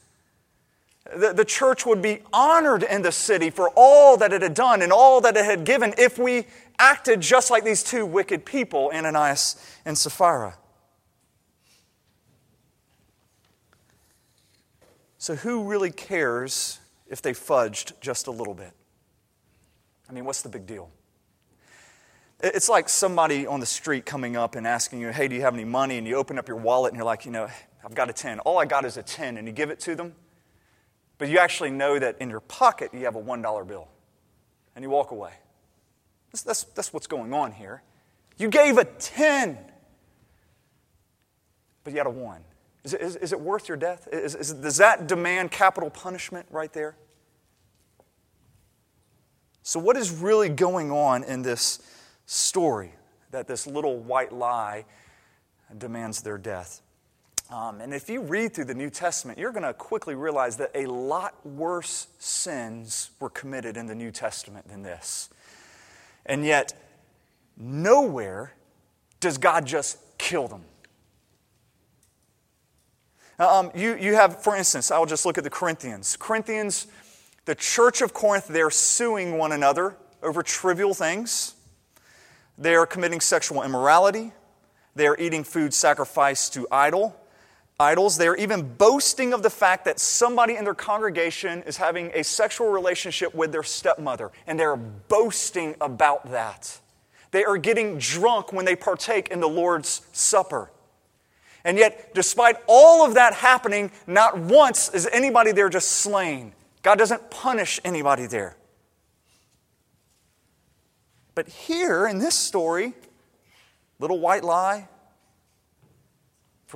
The, 1.15 1.34
the 1.34 1.45
church 1.45 1.86
would 1.86 2.01
be 2.01 2.22
honored 2.34 2.81
in 2.81 3.03
the 3.03 3.12
city 3.12 3.51
for 3.51 3.69
all 3.75 4.17
that 4.17 4.34
it 4.34 4.41
had 4.41 4.55
done 4.55 4.81
and 4.81 4.91
all 4.91 5.22
that 5.22 5.38
it 5.38 5.45
had 5.45 5.63
given 5.63 5.93
if 5.98 6.17
we 6.17 6.48
acted 6.79 7.22
just 7.22 7.50
like 7.51 7.63
these 7.63 7.84
two 7.84 8.05
wicked 8.05 8.46
people, 8.46 8.91
Ananias 8.94 9.55
and 9.86 9.98
Sapphira. 9.98 10.58
So, 15.17 15.36
who 15.36 15.63
really 15.63 15.91
cares 15.91 16.79
if 17.08 17.22
they 17.22 17.34
fudged 17.34 18.00
just 18.00 18.27
a 18.27 18.32
little 18.32 18.53
bit? 18.53 18.72
I 20.08 20.13
mean, 20.13 20.25
what's 20.25 20.41
the 20.41 20.50
big 20.50 20.67
deal? 20.67 20.91
It's 22.41 22.70
like 22.70 22.89
somebody 22.89 23.48
on 23.48 23.60
the 23.60 23.65
street 23.65 24.05
coming 24.05 24.36
up 24.36 24.55
and 24.55 24.67
asking 24.67 25.00
you, 25.00 25.10
hey, 25.10 25.27
do 25.27 25.36
you 25.36 25.41
have 25.41 25.53
any 25.53 25.63
money? 25.63 25.98
And 25.98 26.05
you 26.05 26.15
open 26.15 26.38
up 26.38 26.48
your 26.48 26.58
wallet 26.58 26.91
and 26.91 26.98
you're 26.98 27.05
like, 27.05 27.25
you 27.25 27.32
know, 27.32 27.48
I've 27.84 27.96
got 27.96 28.10
a 28.10 28.13
10. 28.13 28.39
All 28.41 28.60
I 28.60 28.65
got 28.65 28.86
is 28.86 28.98
a 28.98 29.03
10. 29.03 29.38
And 29.38 29.48
you 29.48 29.53
give 29.53 29.72
it 29.72 29.79
to 29.82 29.96
them. 29.96 30.13
But 31.17 31.29
you 31.29 31.39
actually 31.39 31.72
know 31.72 31.98
that 31.98 32.17
in 32.20 32.29
your 32.29 32.41
pocket 32.41 32.91
you 32.94 33.05
have 33.05 33.15
a 33.15 33.22
$1 33.22 33.67
bill. 33.67 33.88
And 34.75 34.84
you 34.84 34.89
walk 34.89 35.12
away. 35.12 35.32
That's, 36.35 36.43
that's, 36.43 36.63
that's 36.73 36.93
what's 36.93 37.07
going 37.07 37.33
on 37.33 37.53
here. 37.53 37.81
You 38.37 38.49
gave 38.49 38.77
a 38.77 38.83
10, 38.83 39.57
but 41.83 41.93
you 41.93 41.97
had 41.97 42.07
a 42.07 42.09
1. 42.09 42.41
Is 42.83 42.93
it, 42.93 43.01
is, 43.01 43.15
is 43.15 43.31
it 43.31 43.39
worth 43.39 43.69
your 43.69 43.77
death? 43.77 44.09
Is, 44.11 44.35
is, 44.35 44.53
does 44.53 44.77
that 44.77 45.07
demand 45.07 45.51
capital 45.51 45.89
punishment 45.89 46.45
right 46.51 46.71
there? 46.73 46.97
So, 49.63 49.79
what 49.79 49.95
is 49.97 50.11
really 50.11 50.49
going 50.49 50.91
on 50.91 51.23
in 51.23 51.41
this 51.41 51.79
story 52.25 52.91
that 53.31 53.47
this 53.47 53.65
little 53.65 53.97
white 53.97 54.31
lie 54.31 54.85
demands 55.77 56.21
their 56.21 56.37
death? 56.37 56.81
Um, 57.49 57.79
and 57.79 57.93
if 57.93 58.09
you 58.09 58.21
read 58.21 58.53
through 58.53 58.65
the 58.65 58.75
New 58.75 58.89
Testament, 58.89 59.39
you're 59.39 59.51
going 59.51 59.63
to 59.63 59.73
quickly 59.73 60.15
realize 60.15 60.57
that 60.57 60.71
a 60.75 60.85
lot 60.87 61.43
worse 61.45 62.07
sins 62.19 63.11
were 63.19 63.29
committed 63.29 63.77
in 63.77 63.87
the 63.87 63.95
New 63.95 64.11
Testament 64.11 64.67
than 64.67 64.83
this. 64.83 65.29
And 66.25 66.46
yet, 66.46 66.74
nowhere 67.58 68.53
does 69.20 69.38
God 69.38 69.65
just 69.65 69.98
kill 70.17 70.48
them. 70.48 70.63
Um, 73.38 73.72
you, 73.75 73.96
you 73.96 74.15
have, 74.15 74.41
for 74.41 74.55
instance, 74.55 74.91
I'll 74.91 75.05
just 75.05 75.25
look 75.25 75.38
at 75.38 75.44
the 75.44 75.50
Corinthians. 75.50 76.15
Corinthians 76.17 76.88
the 77.46 77.55
church 77.55 78.01
of 78.01 78.13
Corinth, 78.13 78.48
they're 78.48 78.72
suing 78.72 79.38
one 79.38 79.51
another 79.51 79.96
over 80.24 80.41
trivial 80.41 80.96
things. 80.96 81.53
They 82.58 82.74
are 82.74 82.88
committing 82.88 83.22
sexual 83.22 83.62
immorality. 83.62 84.32
They 84.96 85.05
are 85.08 85.15
eating 85.20 85.44
food 85.44 85.74
sacrificed 85.74 86.53
to 86.55 86.67
idol, 86.72 87.15
idols. 87.79 88.17
They 88.17 88.27
are 88.27 88.36
even 88.36 88.75
boasting 88.75 89.34
of 89.34 89.44
the 89.44 89.50
fact 89.50 89.86
that 89.86 90.00
somebody 90.00 90.55
in 90.55 90.63
their 90.63 90.74
congregation 90.74 91.63
is 91.63 91.77
having 91.77 92.12
a 92.13 92.24
sexual 92.24 92.70
relationship 92.70 93.36
with 93.36 93.51
their 93.51 93.63
stepmother, 93.63 94.32
and 94.48 94.60
they're 94.60 94.75
boasting 94.75 95.75
about 95.82 96.32
that. 96.32 96.79
They 97.32 97.44
are 97.44 97.58
getting 97.58 97.98
drunk 97.98 98.53
when 98.53 98.65
they 98.65 98.75
partake 98.75 99.29
in 99.29 99.41
the 99.41 99.50
Lord's 99.50 100.01
Supper. 100.13 100.72
And 101.65 101.77
yet, 101.77 102.13
despite 102.13 102.58
all 102.67 103.05
of 103.05 103.15
that 103.15 103.34
happening, 103.34 103.91
not 104.08 104.38
once 104.38 104.94
is 104.94 105.08
anybody 105.12 105.51
there 105.51 105.67
just 105.67 105.91
slain. 105.91 106.53
God 106.84 107.00
doesn't 107.00 107.32
punish 107.32 107.79
anybody 107.84 108.27
there. 108.27 108.55
But 111.34 111.50
here 111.50 112.08
in 112.08 112.20
this 112.20 112.36
story, 112.36 112.94
little 114.00 114.20
white 114.20 114.44
lie 114.44 114.88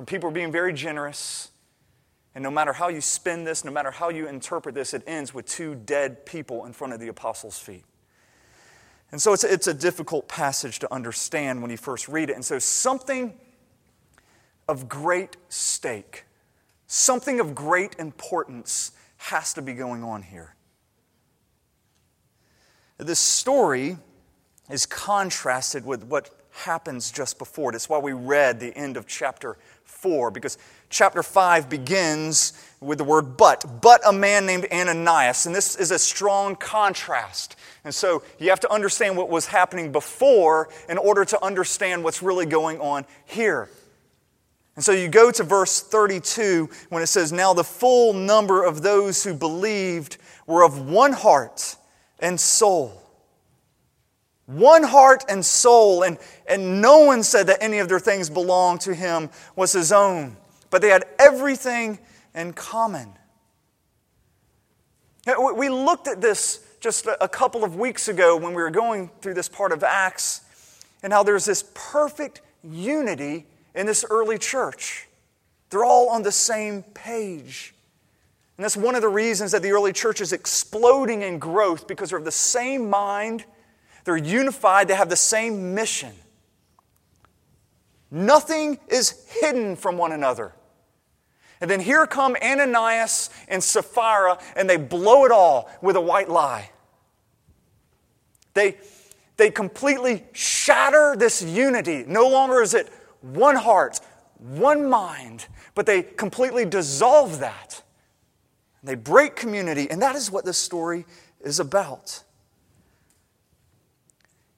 from 0.00 0.06
people 0.06 0.30
being 0.30 0.50
very 0.50 0.72
generous. 0.72 1.50
And 2.34 2.42
no 2.42 2.50
matter 2.50 2.72
how 2.72 2.88
you 2.88 3.02
spin 3.02 3.44
this, 3.44 3.66
no 3.66 3.70
matter 3.70 3.90
how 3.90 4.08
you 4.08 4.26
interpret 4.26 4.74
this, 4.74 4.94
it 4.94 5.02
ends 5.06 5.34
with 5.34 5.44
two 5.44 5.74
dead 5.74 6.24
people 6.24 6.64
in 6.64 6.72
front 6.72 6.94
of 6.94 7.00
the 7.00 7.08
apostles' 7.08 7.58
feet. 7.58 7.84
And 9.12 9.20
so 9.20 9.34
it's 9.34 9.44
it's 9.44 9.66
a 9.66 9.74
difficult 9.74 10.26
passage 10.26 10.78
to 10.78 10.90
understand 10.90 11.60
when 11.60 11.70
you 11.70 11.76
first 11.76 12.08
read 12.08 12.30
it. 12.30 12.32
And 12.32 12.42
so 12.42 12.58
something 12.58 13.34
of 14.70 14.88
great 14.88 15.36
stake, 15.50 16.24
something 16.86 17.38
of 17.38 17.54
great 17.54 17.94
importance 17.98 18.92
has 19.18 19.52
to 19.52 19.60
be 19.60 19.74
going 19.74 20.02
on 20.02 20.22
here. 20.22 20.54
This 22.96 23.18
story 23.18 23.98
is 24.70 24.86
contrasted 24.86 25.84
with 25.84 26.04
what 26.04 26.39
happens 26.52 27.10
just 27.10 27.38
before 27.38 27.70
it. 27.70 27.74
It's 27.74 27.88
why 27.88 27.98
we 27.98 28.12
read 28.12 28.60
the 28.60 28.76
end 28.76 28.96
of 28.96 29.06
chapter 29.06 29.56
4, 29.84 30.30
because 30.30 30.58
chapter 30.88 31.22
5 31.22 31.68
begins 31.68 32.52
with 32.80 32.98
the 32.98 33.04
word 33.04 33.36
but, 33.36 33.64
but 33.80 34.00
a 34.06 34.12
man 34.12 34.46
named 34.46 34.66
Ananias. 34.72 35.46
And 35.46 35.54
this 35.54 35.76
is 35.76 35.90
a 35.90 35.98
strong 35.98 36.56
contrast. 36.56 37.56
And 37.84 37.94
so 37.94 38.22
you 38.38 38.50
have 38.50 38.60
to 38.60 38.72
understand 38.72 39.16
what 39.16 39.28
was 39.28 39.46
happening 39.46 39.92
before 39.92 40.68
in 40.88 40.98
order 40.98 41.24
to 41.24 41.44
understand 41.44 42.04
what's 42.04 42.22
really 42.22 42.46
going 42.46 42.80
on 42.80 43.04
here. 43.26 43.68
And 44.76 44.84
so 44.84 44.92
you 44.92 45.08
go 45.08 45.30
to 45.30 45.42
verse 45.42 45.82
32 45.82 46.70
when 46.88 47.02
it 47.02 47.08
says, 47.08 47.32
Now 47.32 47.52
the 47.52 47.64
full 47.64 48.12
number 48.12 48.64
of 48.64 48.82
those 48.82 49.22
who 49.22 49.34
believed 49.34 50.16
were 50.46 50.64
of 50.64 50.88
one 50.88 51.12
heart 51.12 51.76
and 52.18 52.40
soul. 52.40 52.99
One 54.50 54.82
heart 54.82 55.24
and 55.28 55.44
soul. 55.44 56.02
And, 56.02 56.18
and 56.46 56.82
no 56.82 57.00
one 57.00 57.22
said 57.22 57.46
that 57.46 57.62
any 57.62 57.78
of 57.78 57.88
their 57.88 58.00
things 58.00 58.28
belonged 58.28 58.80
to 58.82 58.94
him 58.94 59.30
was 59.54 59.72
his 59.72 59.92
own, 59.92 60.36
but 60.70 60.82
they 60.82 60.88
had 60.88 61.04
everything 61.18 61.98
in 62.34 62.52
common. 62.52 63.12
We 65.54 65.68
looked 65.68 66.08
at 66.08 66.20
this 66.20 66.66
just 66.80 67.06
a 67.20 67.28
couple 67.28 67.62
of 67.62 67.76
weeks 67.76 68.08
ago 68.08 68.36
when 68.36 68.54
we 68.54 68.62
were 68.62 68.70
going 68.70 69.10
through 69.20 69.34
this 69.34 69.48
part 69.48 69.70
of 69.70 69.84
Acts 69.84 70.40
and 71.02 71.12
how 71.12 71.22
there's 71.22 71.44
this 71.44 71.70
perfect 71.74 72.40
unity 72.64 73.46
in 73.74 73.86
this 73.86 74.04
early 74.10 74.38
church. 74.38 75.06
They're 75.68 75.84
all 75.84 76.08
on 76.08 76.22
the 76.22 76.32
same 76.32 76.82
page. 76.82 77.74
And 78.56 78.64
that's 78.64 78.76
one 78.76 78.94
of 78.94 79.02
the 79.02 79.08
reasons 79.08 79.52
that 79.52 79.62
the 79.62 79.70
early 79.70 79.92
church 79.92 80.20
is 80.20 80.32
exploding 80.32 81.22
in 81.22 81.38
growth 81.38 81.86
because 81.86 82.10
they're 82.10 82.18
of 82.18 82.24
the 82.24 82.32
same 82.32 82.90
mind, 82.90 83.44
they're 84.10 84.16
unified, 84.16 84.88
they 84.88 84.96
have 84.96 85.08
the 85.08 85.14
same 85.14 85.72
mission. 85.72 86.12
Nothing 88.10 88.80
is 88.88 89.24
hidden 89.28 89.76
from 89.76 89.96
one 89.96 90.10
another. 90.10 90.52
And 91.60 91.70
then 91.70 91.78
here 91.78 92.08
come 92.08 92.34
Ananias 92.42 93.30
and 93.46 93.62
Sapphira, 93.62 94.40
and 94.56 94.68
they 94.68 94.78
blow 94.78 95.26
it 95.26 95.30
all 95.30 95.70
with 95.80 95.94
a 95.94 96.00
white 96.00 96.28
lie. 96.28 96.70
They, 98.54 98.78
they 99.36 99.52
completely 99.52 100.24
shatter 100.32 101.14
this 101.16 101.40
unity. 101.40 102.02
No 102.04 102.28
longer 102.28 102.62
is 102.62 102.74
it 102.74 102.88
one 103.20 103.54
heart, 103.54 104.00
one 104.38 104.90
mind, 104.90 105.46
but 105.76 105.86
they 105.86 106.02
completely 106.02 106.64
dissolve 106.64 107.38
that. 107.38 107.80
They 108.82 108.96
break 108.96 109.36
community, 109.36 109.88
and 109.88 110.02
that 110.02 110.16
is 110.16 110.32
what 110.32 110.44
this 110.44 110.58
story 110.58 111.06
is 111.42 111.60
about. 111.60 112.24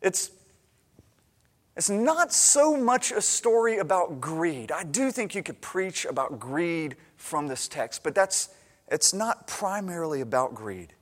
It's, 0.02 0.30
it's 1.76 1.88
not 1.88 2.32
so 2.32 2.76
much 2.76 3.12
a 3.12 3.20
story 3.20 3.78
about 3.78 4.20
greed. 4.20 4.70
I 4.72 4.84
do 4.84 5.10
think 5.10 5.34
you 5.34 5.42
could 5.42 5.60
preach 5.60 6.04
about 6.04 6.38
greed 6.38 6.96
from 7.16 7.46
this 7.46 7.68
text, 7.68 8.02
but 8.02 8.14
that's, 8.14 8.50
it's 8.88 9.14
not 9.14 9.46
primarily 9.46 10.20
about 10.20 10.54
greed. 10.54 10.92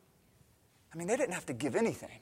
I 0.93 0.99
mean, 0.99 1.09
they 1.09 1.17
didn't 1.17 1.35
have 1.35 1.47
to 1.47 1.53
give 1.53 1.75
anything. 1.75 2.21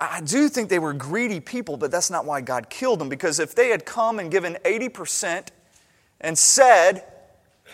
I 0.00 0.20
do 0.20 0.48
think 0.48 0.68
they 0.68 0.78
were 0.78 0.92
greedy 0.92 1.40
people, 1.40 1.76
but 1.76 1.90
that's 1.90 2.10
not 2.10 2.24
why 2.24 2.40
God 2.40 2.70
killed 2.70 3.00
them. 3.00 3.08
Because 3.08 3.40
if 3.40 3.54
they 3.54 3.68
had 3.68 3.84
come 3.84 4.20
and 4.20 4.30
given 4.30 4.56
80% 4.64 5.48
and 6.20 6.38
said, 6.38 7.04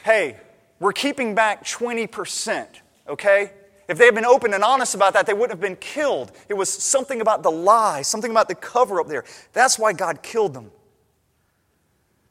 hey, 0.04 0.38
we're 0.80 0.92
keeping 0.92 1.34
back 1.34 1.64
20%, 1.64 2.66
okay? 3.08 3.52
If 3.88 3.98
they 3.98 4.06
had 4.06 4.14
been 4.14 4.24
open 4.24 4.54
and 4.54 4.64
honest 4.64 4.94
about 4.94 5.12
that, 5.14 5.26
they 5.26 5.34
wouldn't 5.34 5.50
have 5.50 5.60
been 5.60 5.76
killed. 5.76 6.32
It 6.48 6.54
was 6.54 6.70
something 6.70 7.20
about 7.20 7.42
the 7.42 7.50
lie, 7.50 8.02
something 8.02 8.30
about 8.30 8.48
the 8.48 8.54
cover 8.54 9.00
up 9.00 9.08
there. 9.08 9.24
That's 9.52 9.78
why 9.78 9.92
God 9.92 10.22
killed 10.22 10.54
them. 10.54 10.70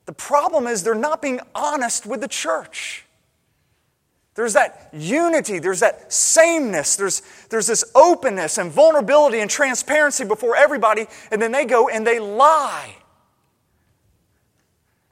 The 0.06 0.14
problem 0.14 0.68
is 0.68 0.84
they're 0.84 0.96
not 0.96 1.22
being 1.22 1.40
honest 1.56 2.06
with 2.06 2.22
the 2.22 2.28
church. 2.28 3.06
There's 4.36 4.54
that 4.54 4.90
unity, 4.92 5.60
there's 5.60 5.82
that 5.82 6.12
sameness, 6.12 6.96
there's, 6.96 7.22
there's 7.50 7.68
this 7.68 7.86
openness 7.94 8.58
and 8.58 8.72
vulnerability 8.72 9.40
and 9.40 9.50
transparency 9.50 10.26
before 10.26 10.56
everybody, 10.56 11.06
and 11.30 11.40
then 11.40 11.52
they 11.52 11.66
go 11.66 11.88
and 11.88 12.06
they 12.06 12.20
lie. 12.20 12.96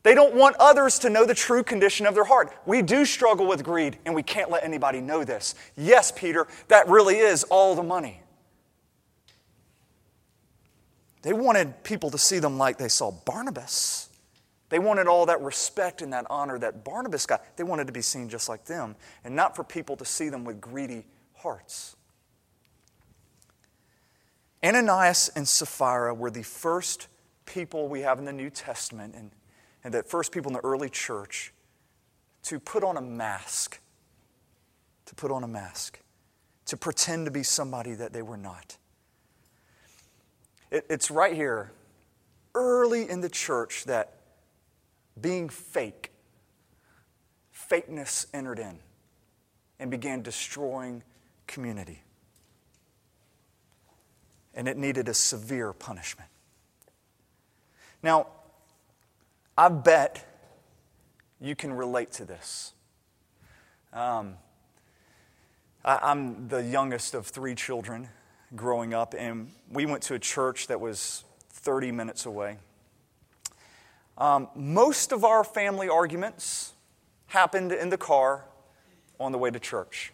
They 0.04 0.16
don't 0.16 0.34
want 0.34 0.56
others 0.60 0.98
to 1.00 1.10
know 1.10 1.26
the 1.26 1.36
true 1.36 1.64
condition 1.64 2.08
of 2.08 2.16
their 2.16 2.24
heart. 2.24 2.52
We 2.66 2.82
do 2.82 3.06
struggle 3.06 3.48
with 3.48 3.64
greed, 3.64 4.00
and 4.06 4.16
we 4.16 4.24
can't 4.24 4.50
let 4.50 4.64
anybody 4.64 5.00
know 5.00 5.24
this. 5.24 5.54
Yes, 5.78 6.12
Peter, 6.12 6.48
that 6.70 6.88
really 6.88 7.18
is 7.18 7.44
all 7.46 7.76
the 7.76 7.84
money. 7.84 8.22
They 11.22 11.34
wanted 11.34 11.84
people 11.84 12.10
to 12.12 12.18
see 12.18 12.40
them 12.40 12.58
like 12.58 12.80
they 12.80 12.88
saw 12.88 13.12
Barnabas. 13.12 14.10
They 14.70 14.80
wanted 14.80 15.06
all 15.06 15.28
that 15.28 15.42
respect 15.42 16.02
and 16.02 16.14
that 16.14 16.26
honor 16.30 16.58
that 16.58 16.84
Barnabas 16.84 17.28
got. 17.28 17.58
They 17.58 17.64
wanted 17.64 17.86
to 17.88 17.94
be 17.94 18.02
seen 18.02 18.28
just 18.28 18.50
like 18.50 18.66
them, 18.66 18.96
and 19.24 19.36
not 19.36 19.56
for 19.56 19.64
people 19.64 19.96
to 19.98 20.06
see 20.06 20.30
them 20.30 20.46
with 20.46 20.60
greedy 20.60 21.06
hearts. 21.36 21.96
Ananias 24.64 25.30
and 25.36 25.48
Sapphira 25.48 26.14
were 26.14 26.32
the 26.32 26.44
first 26.44 27.08
people 27.46 27.88
we 27.88 28.02
have 28.02 28.18
in 28.18 28.26
the 28.26 28.34
New 28.34 28.50
Testament, 28.50 29.14
and, 29.16 29.30
and 29.84 29.94
that 29.94 30.08
first 30.08 30.32
people 30.32 30.50
in 30.50 30.54
the 30.54 30.64
early 30.64 30.90
church 30.90 31.54
to 32.44 32.60
put 32.60 32.84
on 32.84 32.98
a 32.98 33.02
mask. 33.02 33.80
To 35.06 35.16
put 35.16 35.32
on 35.32 35.44
a 35.44 35.48
mask. 35.48 36.00
To 36.66 36.78
pretend 36.78 37.26
to 37.26 37.32
be 37.32 37.44
somebody 37.44 37.94
that 37.94 38.14
they 38.14 38.22
were 38.22 38.38
not. 38.38 38.78
It, 40.70 40.86
it's 40.90 41.12
right 41.12 41.36
here, 41.36 41.72
early 42.56 43.10
in 43.10 43.22
the 43.22 43.30
church, 43.30 43.86
that 43.86 44.14
being 45.20 45.50
fake, 45.50 46.12
fakeness 47.54 48.26
entered 48.34 48.60
in 48.60 48.80
and 49.80 49.92
began 49.92 50.22
destroying 50.22 51.04
community. 51.48 52.04
And 54.54 54.68
it 54.68 54.78
needed 54.78 55.10
a 55.10 55.14
severe 55.14 55.74
punishment. 55.74 56.30
Now, 58.04 58.28
I 59.58 59.70
bet 59.70 60.26
you 61.40 61.56
can 61.56 61.74
relate 61.74 62.12
to 62.14 62.26
this. 62.26 62.74
Um, 63.94 64.36
I, 65.84 66.12
am 66.12 66.48
the 66.48 66.64
youngest 66.64 67.14
of 67.14 67.28
three 67.28 67.56
children 67.56 68.08
growing 68.56 68.94
up, 68.94 69.14
and 69.18 69.52
we 69.70 69.86
went 69.86 70.04
to 70.04 70.14
a 70.14 70.20
church 70.20 70.68
that 70.68 70.80
was 70.80 71.26
30 71.50 71.92
minutes 71.92 72.26
away. 72.26 72.58
Um, 74.18 74.48
most 74.56 75.12
of 75.12 75.26
our 75.26 75.44
family 75.44 75.90
arguments 75.90 76.74
happened 77.28 77.72
in 77.72 77.90
the 77.90 77.98
car 77.98 78.46
on 79.20 79.32
the 79.32 79.38
way 79.38 79.52
to 79.52 79.60
church. 79.60 80.14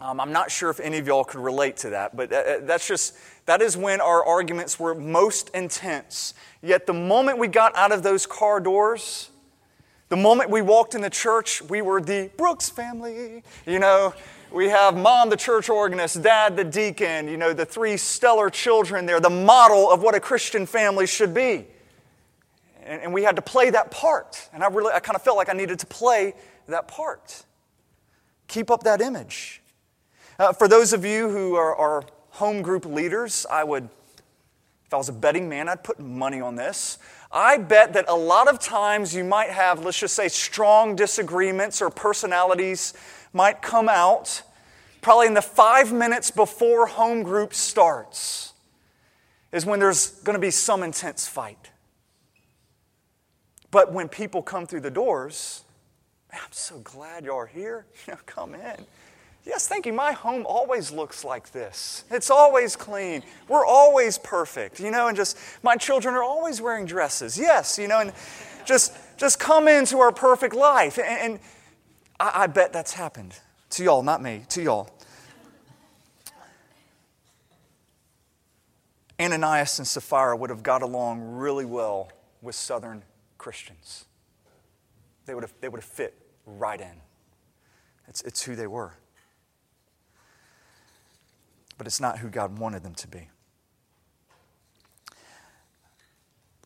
Um, 0.00 0.20
I'm 0.20 0.32
not 0.32 0.50
sure 0.50 0.70
if 0.70 0.78
any 0.78 0.98
of 0.98 1.08
y'all 1.08 1.24
could 1.24 1.40
relate 1.40 1.76
to 1.78 1.90
that, 1.90 2.16
but 2.16 2.30
that's 2.30 2.86
just, 2.86 3.16
that 3.46 3.60
is 3.60 3.76
when 3.76 4.00
our 4.00 4.24
arguments 4.24 4.78
were 4.78 4.94
most 4.94 5.50
intense. 5.50 6.34
Yet 6.62 6.86
the 6.86 6.92
moment 6.92 7.38
we 7.38 7.48
got 7.48 7.76
out 7.76 7.90
of 7.90 8.04
those 8.04 8.24
car 8.24 8.60
doors, 8.60 9.30
the 10.08 10.16
moment 10.16 10.50
we 10.50 10.62
walked 10.62 10.94
in 10.94 11.00
the 11.00 11.10
church, 11.10 11.62
we 11.62 11.82
were 11.82 12.00
the 12.00 12.30
Brooks 12.36 12.68
family. 12.68 13.42
You 13.66 13.80
know, 13.80 14.14
we 14.52 14.68
have 14.68 14.96
mom, 14.96 15.30
the 15.30 15.36
church 15.36 15.68
organist, 15.68 16.22
dad, 16.22 16.56
the 16.56 16.64
deacon, 16.64 17.26
you 17.26 17.36
know, 17.36 17.52
the 17.52 17.66
three 17.66 17.96
stellar 17.96 18.50
children 18.50 19.04
there, 19.04 19.18
the 19.18 19.28
model 19.28 19.90
of 19.90 20.00
what 20.00 20.14
a 20.14 20.20
Christian 20.20 20.64
family 20.64 21.08
should 21.08 21.34
be. 21.34 21.66
And, 22.84 23.02
and 23.02 23.12
we 23.12 23.24
had 23.24 23.34
to 23.34 23.42
play 23.42 23.70
that 23.70 23.90
part. 23.90 24.48
And 24.52 24.62
I 24.62 24.68
really, 24.68 24.92
I 24.92 25.00
kind 25.00 25.16
of 25.16 25.22
felt 25.22 25.36
like 25.36 25.48
I 25.48 25.54
needed 25.54 25.80
to 25.80 25.86
play 25.86 26.34
that 26.68 26.86
part. 26.86 27.44
Keep 28.46 28.70
up 28.70 28.84
that 28.84 29.00
image. 29.00 29.60
Uh, 30.38 30.52
for 30.52 30.68
those 30.68 30.92
of 30.92 31.04
you 31.04 31.28
who 31.28 31.56
are, 31.56 31.74
are 31.74 32.04
home 32.30 32.62
group 32.62 32.84
leaders, 32.84 33.44
I 33.50 33.64
would, 33.64 33.88
if 34.86 34.94
I 34.94 34.96
was 34.96 35.08
a 35.08 35.12
betting 35.12 35.48
man, 35.48 35.68
I'd 35.68 35.82
put 35.82 35.98
money 35.98 36.40
on 36.40 36.54
this. 36.54 36.98
I 37.32 37.58
bet 37.58 37.94
that 37.94 38.04
a 38.08 38.14
lot 38.14 38.46
of 38.46 38.60
times 38.60 39.12
you 39.12 39.24
might 39.24 39.50
have, 39.50 39.84
let's 39.84 39.98
just 39.98 40.14
say, 40.14 40.28
strong 40.28 40.94
disagreements 40.94 41.82
or 41.82 41.90
personalities 41.90 42.94
might 43.32 43.62
come 43.62 43.88
out 43.88 44.42
probably 45.00 45.26
in 45.26 45.34
the 45.34 45.42
five 45.42 45.92
minutes 45.92 46.30
before 46.30 46.86
home 46.86 47.24
group 47.24 47.52
starts, 47.52 48.52
is 49.50 49.66
when 49.66 49.80
there's 49.80 50.10
going 50.22 50.34
to 50.34 50.40
be 50.40 50.52
some 50.52 50.84
intense 50.84 51.26
fight. 51.26 51.70
But 53.72 53.92
when 53.92 54.08
people 54.08 54.42
come 54.42 54.66
through 54.66 54.80
the 54.80 54.90
doors, 54.90 55.62
I'm 56.32 56.38
so 56.52 56.78
glad 56.78 57.24
y'all 57.24 57.38
are 57.38 57.46
here. 57.46 57.86
You 58.06 58.14
know, 58.14 58.20
come 58.24 58.54
in. 58.54 58.86
Yes, 59.48 59.66
thank 59.66 59.86
you. 59.86 59.94
My 59.94 60.12
home 60.12 60.44
always 60.46 60.92
looks 60.92 61.24
like 61.24 61.52
this. 61.52 62.04
It's 62.10 62.28
always 62.28 62.76
clean. 62.76 63.22
We're 63.48 63.64
always 63.64 64.18
perfect, 64.18 64.78
you 64.78 64.90
know, 64.90 65.08
and 65.08 65.16
just 65.16 65.38
my 65.62 65.74
children 65.76 66.14
are 66.14 66.22
always 66.22 66.60
wearing 66.60 66.84
dresses. 66.84 67.38
Yes, 67.38 67.78
you 67.78 67.88
know, 67.88 68.00
and 68.00 68.12
just 68.66 68.92
just 69.16 69.40
come 69.40 69.66
into 69.66 70.00
our 70.00 70.12
perfect 70.12 70.54
life. 70.54 70.98
And, 70.98 71.06
and 71.06 71.40
I, 72.20 72.42
I 72.42 72.46
bet 72.46 72.74
that's 72.74 72.92
happened 72.92 73.34
to 73.70 73.82
y'all, 73.82 74.02
not 74.02 74.22
me, 74.22 74.42
to 74.50 74.62
y'all. 74.62 74.90
Ananias 79.18 79.78
and 79.78 79.88
Sapphira 79.88 80.36
would 80.36 80.50
have 80.50 80.62
got 80.62 80.82
along 80.82 81.22
really 81.22 81.64
well 81.64 82.12
with 82.42 82.54
Southern 82.54 83.02
Christians. 83.38 84.04
They 85.24 85.34
would 85.34 85.42
have, 85.42 85.54
they 85.62 85.70
would 85.70 85.80
have 85.80 85.90
fit 85.90 86.14
right 86.44 86.80
in. 86.80 87.00
It's, 88.08 88.20
it's 88.20 88.42
who 88.42 88.54
they 88.54 88.66
were 88.66 88.92
but 91.78 91.86
it's 91.86 92.00
not 92.00 92.18
who 92.18 92.28
God 92.28 92.58
wanted 92.58 92.82
them 92.82 92.94
to 92.96 93.08
be. 93.08 93.28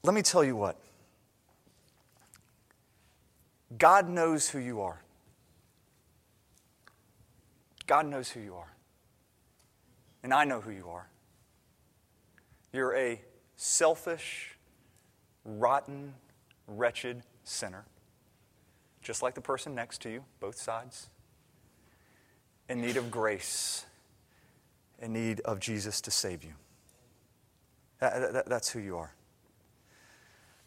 Let 0.02 0.14
me 0.14 0.22
tell 0.22 0.42
you 0.42 0.56
what 0.56 0.78
God 3.78 4.08
knows 4.08 4.48
who 4.48 4.58
you 4.58 4.80
are. 4.80 5.02
God 7.86 8.06
knows 8.06 8.30
who 8.30 8.40
you 8.40 8.56
are. 8.56 8.72
And 10.22 10.32
I 10.32 10.44
know 10.44 10.60
who 10.60 10.70
you 10.70 10.88
are. 10.88 11.08
You're 12.72 12.96
a 12.96 13.20
selfish, 13.56 14.56
rotten, 15.44 16.14
wretched 16.66 17.22
sinner, 17.44 17.84
just 19.02 19.22
like 19.22 19.34
the 19.34 19.40
person 19.40 19.74
next 19.74 20.00
to 20.02 20.10
you, 20.10 20.24
both 20.40 20.56
sides, 20.56 21.08
in 22.68 22.80
need 22.80 22.96
of 22.96 23.10
grace 23.10 23.84
in 25.02 25.12
need 25.12 25.40
of 25.40 25.60
Jesus 25.60 26.00
to 26.02 26.10
save 26.10 26.44
you. 26.44 26.52
That, 27.98 28.32
that, 28.32 28.48
that's 28.48 28.70
who 28.70 28.78
you 28.78 28.96
are. 28.96 29.12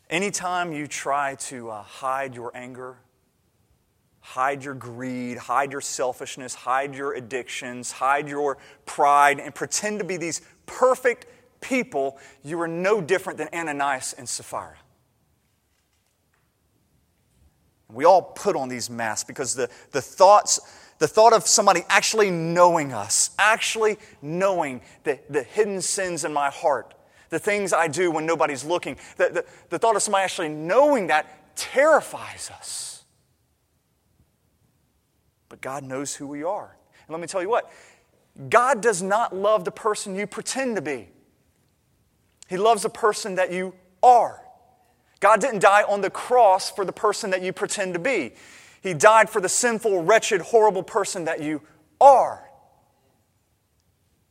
Anytime 0.09 0.71
you 0.71 0.85
try 0.85 1.35
to 1.35 1.71
uh, 1.71 1.81
hide 1.81 2.35
your 2.35 2.51
anger, 2.53 2.97
hide 4.19 4.63
your 4.63 4.75
greed, 4.75 5.37
hide 5.37 5.71
your 5.71 5.81
selfishness, 5.81 6.53
hide 6.53 6.93
your 6.93 7.13
addictions, 7.13 7.91
hide 7.91 8.27
your 8.27 8.57
pride, 8.85 9.39
and 9.39 9.55
pretend 9.55 9.99
to 9.99 10.05
be 10.05 10.17
these 10.17 10.41
perfect 10.65 11.25
people, 11.61 12.19
you 12.43 12.59
are 12.61 12.67
no 12.67 13.01
different 13.01 13.37
than 13.37 13.47
Ananias 13.53 14.13
and 14.13 14.27
Sapphira. 14.29 14.77
We 17.89 18.03
all 18.03 18.21
put 18.21 18.55
on 18.55 18.67
these 18.67 18.89
masks 18.89 19.23
because 19.23 19.55
the, 19.55 19.69
the 19.91 20.01
thoughts 20.01 20.59
the 20.97 21.07
thought 21.07 21.33
of 21.33 21.45
somebody 21.47 21.81
actually 21.89 22.31
knowing 22.31 22.93
us, 22.93 23.31
actually 23.37 23.97
knowing 24.21 24.81
the, 25.03 25.19
the 25.29 25.43
hidden 25.43 25.81
sins 25.81 26.23
in 26.23 26.33
my 26.33 26.49
heart, 26.49 26.93
the 27.29 27.39
things 27.39 27.73
I 27.73 27.87
do 27.87 28.11
when 28.11 28.25
nobody's 28.25 28.63
looking, 28.63 28.97
the, 29.17 29.29
the, 29.29 29.45
the 29.69 29.79
thought 29.79 29.95
of 29.95 30.01
somebody 30.01 30.23
actually 30.23 30.49
knowing 30.49 31.07
that 31.07 31.55
terrifies 31.55 32.49
us. 32.51 33.03
But 35.49 35.61
God 35.61 35.83
knows 35.83 36.15
who 36.15 36.27
we 36.27 36.43
are. 36.43 36.75
And 37.07 37.13
let 37.13 37.21
me 37.21 37.27
tell 37.27 37.41
you 37.41 37.49
what 37.49 37.71
God 38.49 38.81
does 38.81 39.01
not 39.01 39.35
love 39.35 39.63
the 39.63 39.71
person 39.71 40.15
you 40.15 40.27
pretend 40.27 40.75
to 40.75 40.81
be, 40.81 41.09
He 42.47 42.57
loves 42.57 42.83
the 42.83 42.89
person 42.89 43.35
that 43.35 43.51
you 43.51 43.73
are. 44.01 44.41
God 45.19 45.41
didn't 45.41 45.61
die 45.61 45.83
on 45.83 46.01
the 46.01 46.09
cross 46.09 46.69
for 46.69 46.85
the 46.85 46.91
person 46.91 47.31
that 47.31 47.41
you 47.41 47.53
pretend 47.53 47.93
to 47.93 47.99
be. 47.99 48.33
He 48.85 48.93
died 48.93 49.31
for 49.31 49.41
the 49.41 49.49
sinful, 49.49 50.03
wretched, 50.03 50.41
horrible 50.41 50.83
person 50.83 51.25
that 51.25 51.41
you 51.41 51.63
are. 51.99 52.47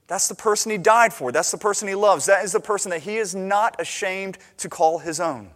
That's 0.06 0.28
the 0.28 0.36
person 0.36 0.70
he 0.70 0.78
died 0.78 1.12
for. 1.12 1.32
That's 1.32 1.50
the 1.50 1.58
person 1.58 1.88
he 1.88 1.96
loves. 1.96 2.26
That 2.26 2.44
is 2.44 2.52
the 2.52 2.60
person 2.60 2.90
that 2.92 3.02
he 3.02 3.16
is 3.16 3.34
not 3.34 3.80
ashamed 3.80 4.38
to 4.58 4.68
call 4.68 5.00
his 5.00 5.18
own. 5.18 5.50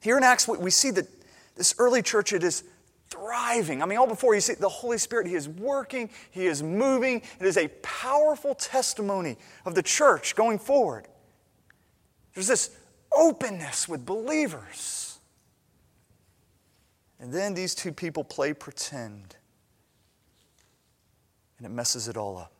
Here 0.00 0.16
in 0.16 0.24
Acts, 0.24 0.48
we 0.48 0.70
see 0.70 0.90
that 0.92 1.08
this 1.56 1.74
early 1.78 2.00
church, 2.00 2.32
it 2.32 2.42
is 2.42 2.64
thriving. 3.10 3.82
I 3.82 3.84
mean, 3.84 3.98
all 3.98 4.06
before 4.06 4.34
you 4.34 4.40
see 4.40 4.54
the 4.54 4.70
Holy 4.70 4.96
Spirit, 4.96 5.26
He 5.26 5.34
is 5.34 5.46
working, 5.46 6.08
He 6.30 6.46
is 6.46 6.62
moving. 6.62 7.20
It 7.38 7.46
is 7.46 7.58
a 7.58 7.68
powerful 7.82 8.54
testimony 8.54 9.36
of 9.66 9.74
the 9.74 9.82
church 9.82 10.36
going 10.36 10.58
forward. 10.58 11.06
There's 12.32 12.46
this 12.46 12.70
openness 13.14 13.86
with 13.86 14.06
believers. 14.06 15.05
And 17.18 17.32
then 17.32 17.54
these 17.54 17.74
two 17.74 17.92
people 17.92 18.24
play 18.24 18.52
pretend, 18.52 19.36
and 21.58 21.66
it 21.66 21.70
messes 21.70 22.08
it 22.08 22.16
all 22.16 22.36
up. 22.36 22.52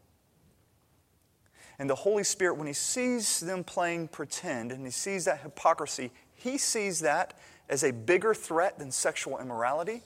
And 1.78 1.90
the 1.90 1.94
Holy 1.94 2.24
Spirit, 2.24 2.56
when 2.56 2.66
He 2.66 2.72
sees 2.72 3.40
them 3.40 3.62
playing 3.62 4.08
pretend 4.08 4.72
and 4.72 4.84
He 4.84 4.90
sees 4.90 5.26
that 5.26 5.40
hypocrisy, 5.40 6.10
He 6.32 6.56
sees 6.56 7.00
that 7.00 7.38
as 7.68 7.84
a 7.84 7.90
bigger 7.90 8.32
threat 8.32 8.78
than 8.78 8.90
sexual 8.90 9.38
immorality, 9.38 10.02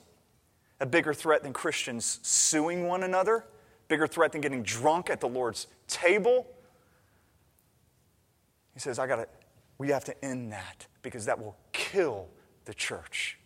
a 0.81 0.85
bigger 0.85 1.13
threat 1.13 1.43
than 1.43 1.53
Christians 1.53 2.19
suing 2.23 2.87
one 2.87 3.03
another, 3.03 3.45
bigger 3.87 4.07
threat 4.07 4.33
than 4.33 4.41
getting 4.41 4.63
drunk 4.63 5.09
at 5.09 5.21
the 5.21 5.29
Lord's 5.29 5.67
table. 5.87 6.47
He 8.73 8.79
says, 8.79 8.99
I 8.99 9.07
got 9.07 9.17
to, 9.17 9.27
we 9.77 9.89
have 9.89 10.03
to 10.05 10.25
end 10.25 10.51
that 10.51 10.87
because 11.03 11.25
that 11.25 11.39
will 11.39 11.55
kill 11.71 12.27
the 12.65 12.73
church. 12.73 13.37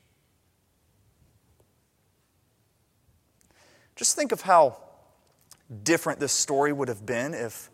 Just 3.95 4.15
think 4.15 4.31
of 4.31 4.41
how 4.41 4.77
different 5.84 6.19
this 6.19 6.34
story 6.34 6.73
would 6.73 6.88
have 6.88 7.05
been 7.05 7.34
if 7.34 7.69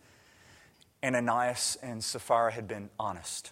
Ananias 1.03 1.77
and 1.81 2.03
Sapphira 2.03 2.51
had 2.51 2.67
been 2.67 2.89
honest. 2.99 3.51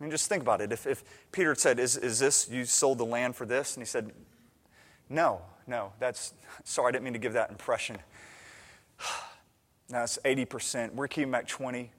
I 0.00 0.04
mean, 0.04 0.10
just 0.10 0.28
think 0.28 0.42
about 0.42 0.60
it. 0.60 0.72
If, 0.72 0.86
if 0.86 1.04
Peter 1.30 1.50
had 1.50 1.58
said, 1.58 1.78
is, 1.78 1.96
is 1.96 2.18
this, 2.18 2.48
you 2.50 2.64
sold 2.64 2.98
the 2.98 3.04
land 3.04 3.36
for 3.36 3.46
this? 3.46 3.76
And 3.76 3.82
he 3.82 3.86
said, 3.86 4.10
No, 5.08 5.42
no, 5.66 5.92
that's, 6.00 6.34
sorry, 6.64 6.88
I 6.88 6.92
didn't 6.92 7.04
mean 7.04 7.12
to 7.12 7.18
give 7.18 7.34
that 7.34 7.50
impression. 7.50 7.98
Now 9.90 10.04
it's 10.04 10.18
80%. 10.24 10.94
We're 10.94 11.06
keeping 11.06 11.30
back 11.30 11.46
20. 11.46 11.90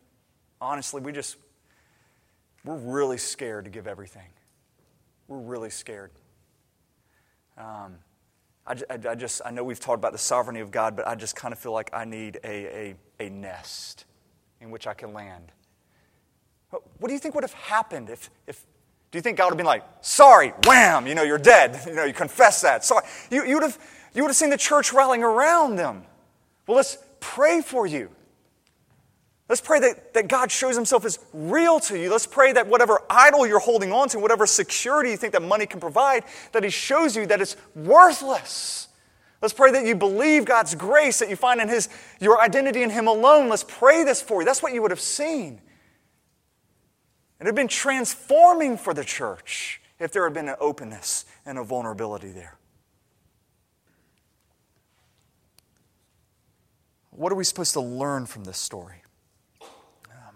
Honestly, 0.59 0.99
we 0.99 1.11
just, 1.11 1.37
we're 2.65 2.77
really 2.77 3.19
scared 3.19 3.65
to 3.65 3.69
give 3.69 3.85
everything. 3.85 4.29
We're 5.27 5.37
really 5.37 5.69
scared. 5.69 6.09
Um, 7.55 7.97
I, 8.65 8.73
I, 8.89 9.09
I, 9.09 9.15
just, 9.15 9.41
I 9.45 9.51
know 9.51 9.63
we've 9.63 9.79
talked 9.79 9.99
about 9.99 10.11
the 10.13 10.17
sovereignty 10.17 10.61
of 10.61 10.71
God, 10.71 10.95
but 10.95 11.07
I 11.07 11.15
just 11.15 11.35
kind 11.35 11.51
of 11.51 11.59
feel 11.59 11.73
like 11.73 11.89
I 11.93 12.05
need 12.05 12.39
a, 12.43 12.95
a, 13.19 13.25
a 13.25 13.29
nest 13.29 14.05
in 14.61 14.71
which 14.71 14.87
I 14.87 14.93
can 14.93 15.13
land. 15.13 15.51
What 16.69 17.07
do 17.07 17.13
you 17.13 17.19
think 17.19 17.35
would 17.35 17.43
have 17.43 17.53
happened 17.53 18.09
if, 18.09 18.29
if 18.47 18.65
do 19.11 19.17
you 19.17 19.21
think 19.21 19.37
God 19.37 19.45
would 19.45 19.51
have 19.51 19.57
been 19.57 19.65
like, 19.67 19.83
sorry, 20.01 20.53
wham, 20.65 21.05
you 21.05 21.13
know, 21.13 21.21
you're 21.21 21.37
dead. 21.37 21.79
You 21.87 21.93
know, 21.93 22.03
you 22.05 22.13
confess 22.13 22.61
that. 22.61 22.83
Sorry. 22.83 23.05
You, 23.29 23.45
you, 23.45 23.55
would 23.55 23.63
have, 23.63 23.77
you 24.15 24.23
would 24.23 24.29
have 24.29 24.35
seen 24.35 24.49
the 24.49 24.57
church 24.57 24.91
rallying 24.91 25.23
around 25.23 25.75
them. 25.75 26.03
Well, 26.65 26.77
let's 26.77 26.97
pray 27.19 27.61
for 27.61 27.85
you. 27.85 28.09
Let's 29.49 29.61
pray 29.61 29.79
that, 29.81 30.13
that 30.13 30.27
God 30.29 30.51
shows 30.51 30.75
himself 30.75 31.05
as 31.05 31.19
real 31.33 31.79
to 31.81 31.99
you. 31.99 32.09
Let's 32.09 32.25
pray 32.25 32.53
that 32.53 32.67
whatever 32.67 33.01
idol 33.09 33.45
you're 33.45 33.59
holding 33.59 33.91
on 33.91 34.07
to, 34.09 34.19
whatever 34.19 34.45
security 34.45 35.11
you 35.11 35.17
think 35.17 35.33
that 35.33 35.41
money 35.41 35.65
can 35.65 35.79
provide, 35.79 36.23
that 36.53 36.63
he 36.63 36.69
shows 36.69 37.15
you 37.15 37.25
that 37.25 37.41
it's 37.41 37.57
worthless. 37.75 38.87
Let's 39.41 39.53
pray 39.53 39.71
that 39.71 39.85
you 39.85 39.95
believe 39.95 40.45
God's 40.45 40.73
grace, 40.73 41.19
that 41.19 41.29
you 41.29 41.35
find 41.35 41.59
in 41.59 41.67
his, 41.67 41.89
your 42.21 42.41
identity 42.41 42.81
in 42.81 42.89
him 42.89 43.07
alone. 43.07 43.49
Let's 43.49 43.65
pray 43.67 44.05
this 44.05 44.21
for 44.21 44.41
you. 44.41 44.45
That's 44.45 44.63
what 44.63 44.73
you 44.73 44.81
would 44.81 44.91
have 44.91 45.01
seen. 45.01 45.59
It 47.41 47.45
had 47.45 47.55
been 47.55 47.67
transforming 47.67 48.77
for 48.77 48.93
the 48.93 49.03
church 49.03 49.81
if 49.99 50.13
there 50.13 50.23
had 50.23 50.33
been 50.33 50.47
an 50.47 50.55
openness 50.61 51.25
and 51.45 51.57
a 51.57 51.63
vulnerability 51.63 52.29
there. 52.29 52.57
What 57.11 57.33
are 57.33 57.35
we 57.35 57.43
supposed 57.43 57.73
to 57.73 57.81
learn 57.81 58.25
from 58.25 58.45
this 58.45 58.57
story? 58.57 59.03
Um, 59.61 60.35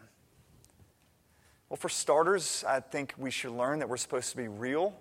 well, 1.70 1.78
for 1.78 1.90
starters, 1.90 2.64
I 2.68 2.80
think 2.80 3.14
we 3.18 3.32
should 3.32 3.52
learn 3.52 3.80
that 3.80 3.90
we're 3.90 3.98
supposed 3.98 4.32
to 4.32 4.38
be 4.38 4.48
real, 4.48 4.94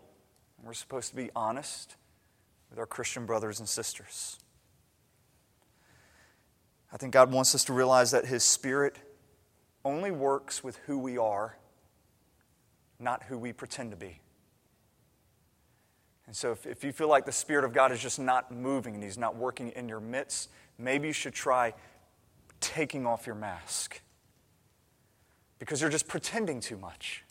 we're 0.62 0.72
supposed 0.72 1.10
to 1.10 1.16
be 1.16 1.30
honest 1.36 1.96
with 2.70 2.78
our 2.78 2.86
Christian 2.86 3.26
brothers 3.26 3.60
and 3.60 3.68
sisters. 3.68 4.38
I 6.92 6.96
think 6.96 7.12
God 7.12 7.30
wants 7.30 7.54
us 7.54 7.64
to 7.64 7.72
realize 7.72 8.10
that 8.12 8.26
His 8.26 8.42
Spirit 8.42 8.96
only 9.84 10.10
works 10.10 10.64
with 10.64 10.76
who 10.86 10.98
we 10.98 11.18
are 11.18 11.56
not 12.98 13.24
who 13.24 13.38
we 13.38 13.52
pretend 13.52 13.90
to 13.90 13.96
be. 13.96 14.20
And 16.26 16.34
so, 16.34 16.52
if, 16.52 16.66
if 16.66 16.82
you 16.82 16.92
feel 16.92 17.08
like 17.08 17.24
the 17.24 17.32
Spirit 17.32 17.64
of 17.64 17.72
God 17.72 17.92
is 17.92 18.00
just 18.00 18.18
not 18.18 18.50
moving 18.50 18.94
and 18.94 19.02
He's 19.02 19.18
not 19.18 19.36
working 19.36 19.70
in 19.70 19.88
your 19.88 20.00
midst, 20.00 20.50
maybe 20.78 21.08
you 21.08 21.12
should 21.12 21.34
try 21.34 21.72
taking 22.60 23.06
off 23.06 23.26
your 23.26 23.36
mask 23.36 24.00
because 25.58 25.80
you're 25.80 25.90
just 25.90 26.08
pretending 26.08 26.60
too 26.60 26.76
much. 26.76 27.24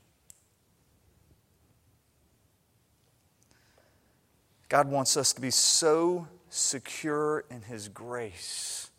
God 4.68 4.90
wants 4.90 5.16
us 5.16 5.32
to 5.34 5.42
be 5.42 5.52
so 5.52 6.28
secure 6.50 7.46
in 7.50 7.62
His 7.62 7.88
grace 7.88 8.90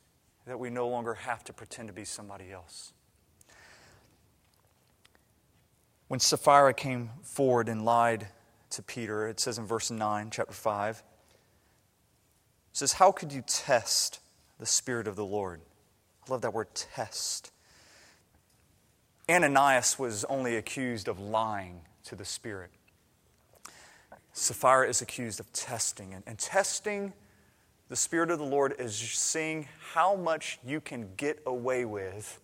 that 0.47 0.59
we 0.59 0.71
no 0.71 0.89
longer 0.89 1.15
have 1.15 1.43
to 1.45 1.53
pretend 1.53 1.89
to 1.89 1.95
be 1.95 2.05
somebody 2.05 2.53
else. 2.53 2.93
When 6.09 6.21
Sapphira 6.21 6.73
came 6.73 7.11
forward 7.23 7.69
and 7.69 7.85
lied 7.85 8.29
to 8.71 8.83
Peter, 8.83 9.27
it 9.27 9.41
says 9.41 9.59
in 9.59 9.67
verse 9.67 9.91
9, 9.91 10.31
chapter 10.31 10.53
5, 10.53 10.97
it 10.99 11.03
says, 12.73 12.93
How 12.93 13.11
could 13.11 13.33
you 13.33 13.43
test 13.45 14.21
the 14.59 14.67
Spirit 14.67 15.09
of 15.09 15.17
the 15.17 15.25
Lord? 15.25 15.61
I 16.27 16.31
love 16.31 16.43
that 16.43 16.55
word 16.55 16.69
test. 16.75 17.51
Ananias 19.29 19.99
was 19.99 20.25
only 20.25 20.57
accused 20.57 21.09
of 21.09 21.19
lying 21.19 21.83
to 22.05 22.15
the 22.15 22.25
Spirit. 22.25 22.71
Sapphira 24.33 24.89
is 24.89 25.03
accused 25.03 25.41
of 25.41 25.53
testing. 25.53 26.15
And, 26.15 26.23
and 26.27 26.39
testing 26.39 27.13
the 27.89 27.97
Spirit 27.97 28.31
of 28.31 28.39
the 28.39 28.45
Lord 28.45 28.75
is 28.79 28.95
seeing 28.95 29.69
how 29.93 30.15
much 30.15 30.59
you 30.65 30.81
can 30.81 31.09
get 31.17 31.43
away 31.47 31.85
with 31.85 32.41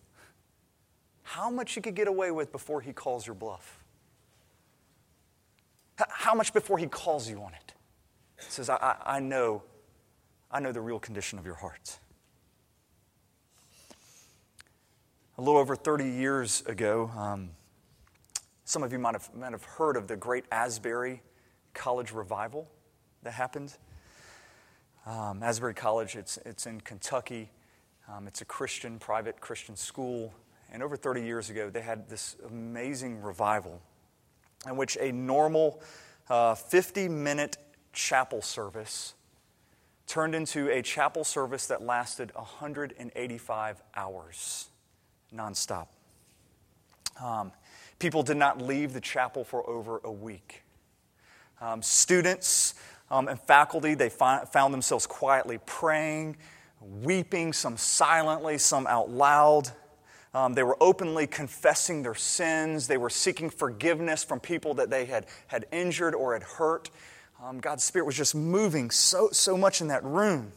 how 1.23 1.49
much 1.49 1.75
you 1.75 1.81
could 1.81 1.95
get 1.95 2.07
away 2.07 2.31
with 2.31 2.51
before 2.51 2.81
he 2.81 2.93
calls 2.93 3.25
your 3.25 3.33
bluff. 3.33 3.83
How 6.09 6.35
much 6.35 6.53
before 6.53 6.77
he 6.77 6.85
calls 6.85 7.29
you 7.29 7.41
on 7.41 7.53
it. 7.53 7.73
He 8.37 8.49
says, 8.49 8.69
I, 8.69 8.75
I, 8.75 9.15
I 9.15 9.19
know, 9.19 9.63
I 10.51 10.59
know 10.59 10.71
the 10.71 10.81
real 10.81 10.99
condition 10.99 11.39
of 11.39 11.45
your 11.45 11.55
heart. 11.55 11.97
A 15.35 15.41
little 15.41 15.59
over 15.59 15.75
30 15.75 16.07
years 16.07 16.61
ago, 16.67 17.09
um, 17.17 17.49
some 18.65 18.83
of 18.83 18.91
you 18.91 18.99
might 18.99 19.15
have, 19.15 19.33
might 19.33 19.51
have 19.51 19.63
heard 19.63 19.97
of 19.97 20.07
the 20.07 20.15
great 20.15 20.45
Asbury 20.51 21.23
College 21.73 22.11
revival 22.11 22.69
that 23.23 23.33
happened. 23.33 23.75
Um, 25.07 25.41
Asbury 25.41 25.73
College, 25.73 26.15
it's, 26.15 26.37
it's 26.45 26.67
in 26.67 26.81
Kentucky. 26.81 27.49
Um, 28.07 28.27
it's 28.27 28.41
a 28.41 28.45
Christian, 28.45 28.99
private 28.99 29.41
Christian 29.41 29.75
school. 29.75 30.31
And 30.71 30.83
over 30.83 30.95
30 30.95 31.23
years 31.23 31.49
ago, 31.49 31.67
they 31.71 31.81
had 31.81 32.07
this 32.07 32.35
amazing 32.47 33.19
revival 33.19 33.81
in 34.67 34.77
which 34.77 34.99
a 35.01 35.11
normal 35.11 35.81
50 36.27 37.07
uh, 37.07 37.09
minute 37.09 37.57
chapel 37.91 38.43
service 38.43 39.15
turned 40.05 40.35
into 40.35 40.69
a 40.69 40.83
chapel 40.83 41.23
service 41.23 41.65
that 41.65 41.81
lasted 41.81 42.31
185 42.35 43.81
hours 43.95 44.69
nonstop. 45.35 45.87
Um, 47.21 47.51
people 47.99 48.23
did 48.23 48.37
not 48.37 48.61
leave 48.61 48.93
the 48.93 49.01
chapel 49.01 49.43
for 49.43 49.67
over 49.69 50.01
a 50.03 50.11
week. 50.11 50.63
Um, 51.61 51.81
students 51.81 52.75
um, 53.09 53.27
and 53.27 53.39
faculty, 53.39 53.93
they 53.93 54.09
fi- 54.09 54.45
found 54.45 54.73
themselves 54.73 55.05
quietly 55.05 55.59
praying, 55.65 56.35
weeping, 56.81 57.53
some 57.53 57.77
silently, 57.77 58.57
some 58.57 58.87
out 58.87 59.09
loud. 59.09 59.69
Um, 60.33 60.55
they 60.55 60.63
were 60.63 60.77
openly 60.81 61.27
confessing 61.27 62.01
their 62.01 62.15
sins. 62.15 62.87
They 62.87 62.97
were 62.97 63.09
seeking 63.09 63.49
forgiveness 63.49 64.23
from 64.23 64.39
people 64.39 64.73
that 64.75 64.89
they 64.89 65.05
had, 65.05 65.27
had 65.47 65.65
injured 65.71 66.15
or 66.15 66.33
had 66.33 66.43
hurt. 66.43 66.89
Um, 67.43 67.59
God's 67.59 67.83
Spirit 67.83 68.05
was 68.05 68.17
just 68.17 68.33
moving 68.33 68.89
so, 68.89 69.29
so 69.31 69.55
much 69.55 69.79
in 69.79 69.89
that 69.89 70.03
room. 70.03 70.51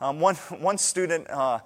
Um, 0.00 0.20
one, 0.20 0.34
one 0.34 0.78
student 0.78 1.28
uh, 1.30 1.60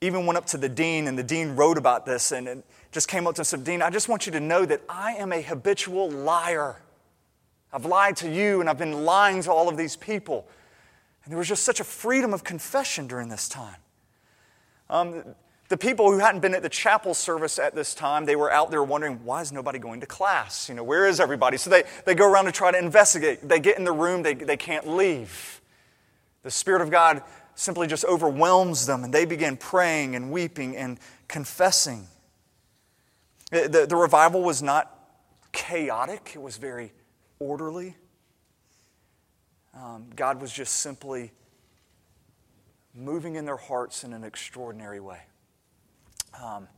even 0.00 0.26
went 0.26 0.36
up 0.36 0.46
to 0.46 0.58
the 0.58 0.68
dean, 0.68 1.08
and 1.08 1.18
the 1.18 1.22
dean 1.22 1.56
wrote 1.56 1.76
about 1.76 2.06
this 2.06 2.30
and 2.32 2.46
it 2.46 2.64
just 2.92 3.08
came 3.08 3.26
up 3.26 3.34
to 3.34 3.40
him 3.40 3.42
and 3.42 3.46
said, 3.46 3.64
Dean, 3.64 3.82
I 3.82 3.90
just 3.90 4.08
want 4.08 4.26
you 4.26 4.32
to 4.32 4.40
know 4.40 4.64
that 4.64 4.80
I 4.88 5.12
am 5.14 5.32
a 5.32 5.42
habitual 5.42 6.10
liar. 6.10 6.76
I've 7.72 7.84
lied 7.84 8.16
to 8.18 8.30
you, 8.30 8.60
and 8.60 8.70
I've 8.70 8.78
been 8.78 9.04
lying 9.04 9.42
to 9.42 9.52
all 9.52 9.68
of 9.68 9.76
these 9.76 9.94
people. 9.94 10.46
And 11.24 11.30
there 11.30 11.38
was 11.38 11.48
just 11.48 11.64
such 11.64 11.80
a 11.80 11.84
freedom 11.84 12.32
of 12.32 12.44
confession 12.44 13.06
during 13.06 13.28
this 13.28 13.48
time. 13.48 13.76
Um, 14.88 15.22
the 15.68 15.76
people 15.76 16.10
who 16.10 16.18
hadn't 16.18 16.40
been 16.40 16.54
at 16.54 16.62
the 16.62 16.70
chapel 16.70 17.12
service 17.12 17.58
at 17.58 17.74
this 17.74 17.92
time, 17.92 18.24
they 18.24 18.36
were 18.36 18.50
out 18.50 18.70
there 18.70 18.82
wondering, 18.82 19.22
why 19.22 19.42
is 19.42 19.52
nobody 19.52 19.78
going 19.78 20.00
to 20.00 20.06
class? 20.06 20.66
You 20.70 20.74
know, 20.74 20.82
where 20.82 21.06
is 21.06 21.20
everybody? 21.20 21.58
So 21.58 21.68
they, 21.68 21.82
they 22.06 22.14
go 22.14 22.26
around 22.26 22.46
to 22.46 22.52
try 22.52 22.70
to 22.70 22.78
investigate. 22.78 23.46
They 23.46 23.60
get 23.60 23.76
in 23.76 23.84
the 23.84 23.92
room, 23.92 24.22
they, 24.22 24.32
they 24.32 24.56
can't 24.56 24.88
leave. 24.88 25.60
The 26.42 26.50
Spirit 26.50 26.80
of 26.80 26.90
God 26.90 27.22
simply 27.58 27.88
just 27.88 28.04
overwhelms 28.04 28.86
them, 28.86 29.02
and 29.02 29.12
they 29.12 29.24
begin 29.24 29.56
praying 29.56 30.14
and 30.14 30.30
weeping 30.30 30.76
and 30.76 30.96
confessing. 31.26 32.06
The, 33.50 33.84
the, 33.88 33.96
revival 33.96 34.44
was 34.44 34.62
not 34.62 34.96
chaotic, 35.50 36.32
it 36.36 36.40
was 36.40 36.56
very 36.56 36.92
orderly. 37.40 37.96
Um, 39.74 40.06
God 40.14 40.40
was 40.40 40.52
just 40.52 40.74
simply 40.74 41.32
moving 42.94 43.34
in 43.34 43.44
their 43.44 43.56
hearts 43.56 44.04
in 44.04 44.12
an 44.12 44.22
extraordinary 44.22 45.00
way. 45.00 45.22
Um, 46.40 46.68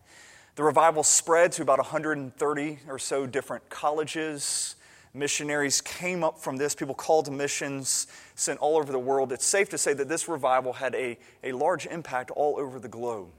the 0.54 0.62
revival 0.62 1.02
spread 1.02 1.52
to 1.52 1.62
about 1.62 1.78
130 1.78 2.78
or 2.88 2.98
so 2.98 3.26
different 3.26 3.68
colleges. 3.68 4.76
Missionaries 5.12 5.80
came 5.80 6.22
up 6.22 6.38
from 6.38 6.56
this. 6.56 6.74
People 6.74 6.94
called 6.94 7.24
to 7.24 7.30
missions, 7.30 8.06
sent 8.36 8.60
all 8.60 8.76
over 8.76 8.92
the 8.92 8.98
world. 8.98 9.32
It's 9.32 9.44
safe 9.44 9.68
to 9.70 9.78
say 9.78 9.92
that 9.92 10.08
this 10.08 10.28
revival 10.28 10.72
had 10.72 10.94
a, 10.94 11.18
a 11.42 11.52
large 11.52 11.86
impact 11.86 12.30
all 12.30 12.56
over 12.58 12.78
the 12.78 12.88
globe. 12.88 13.30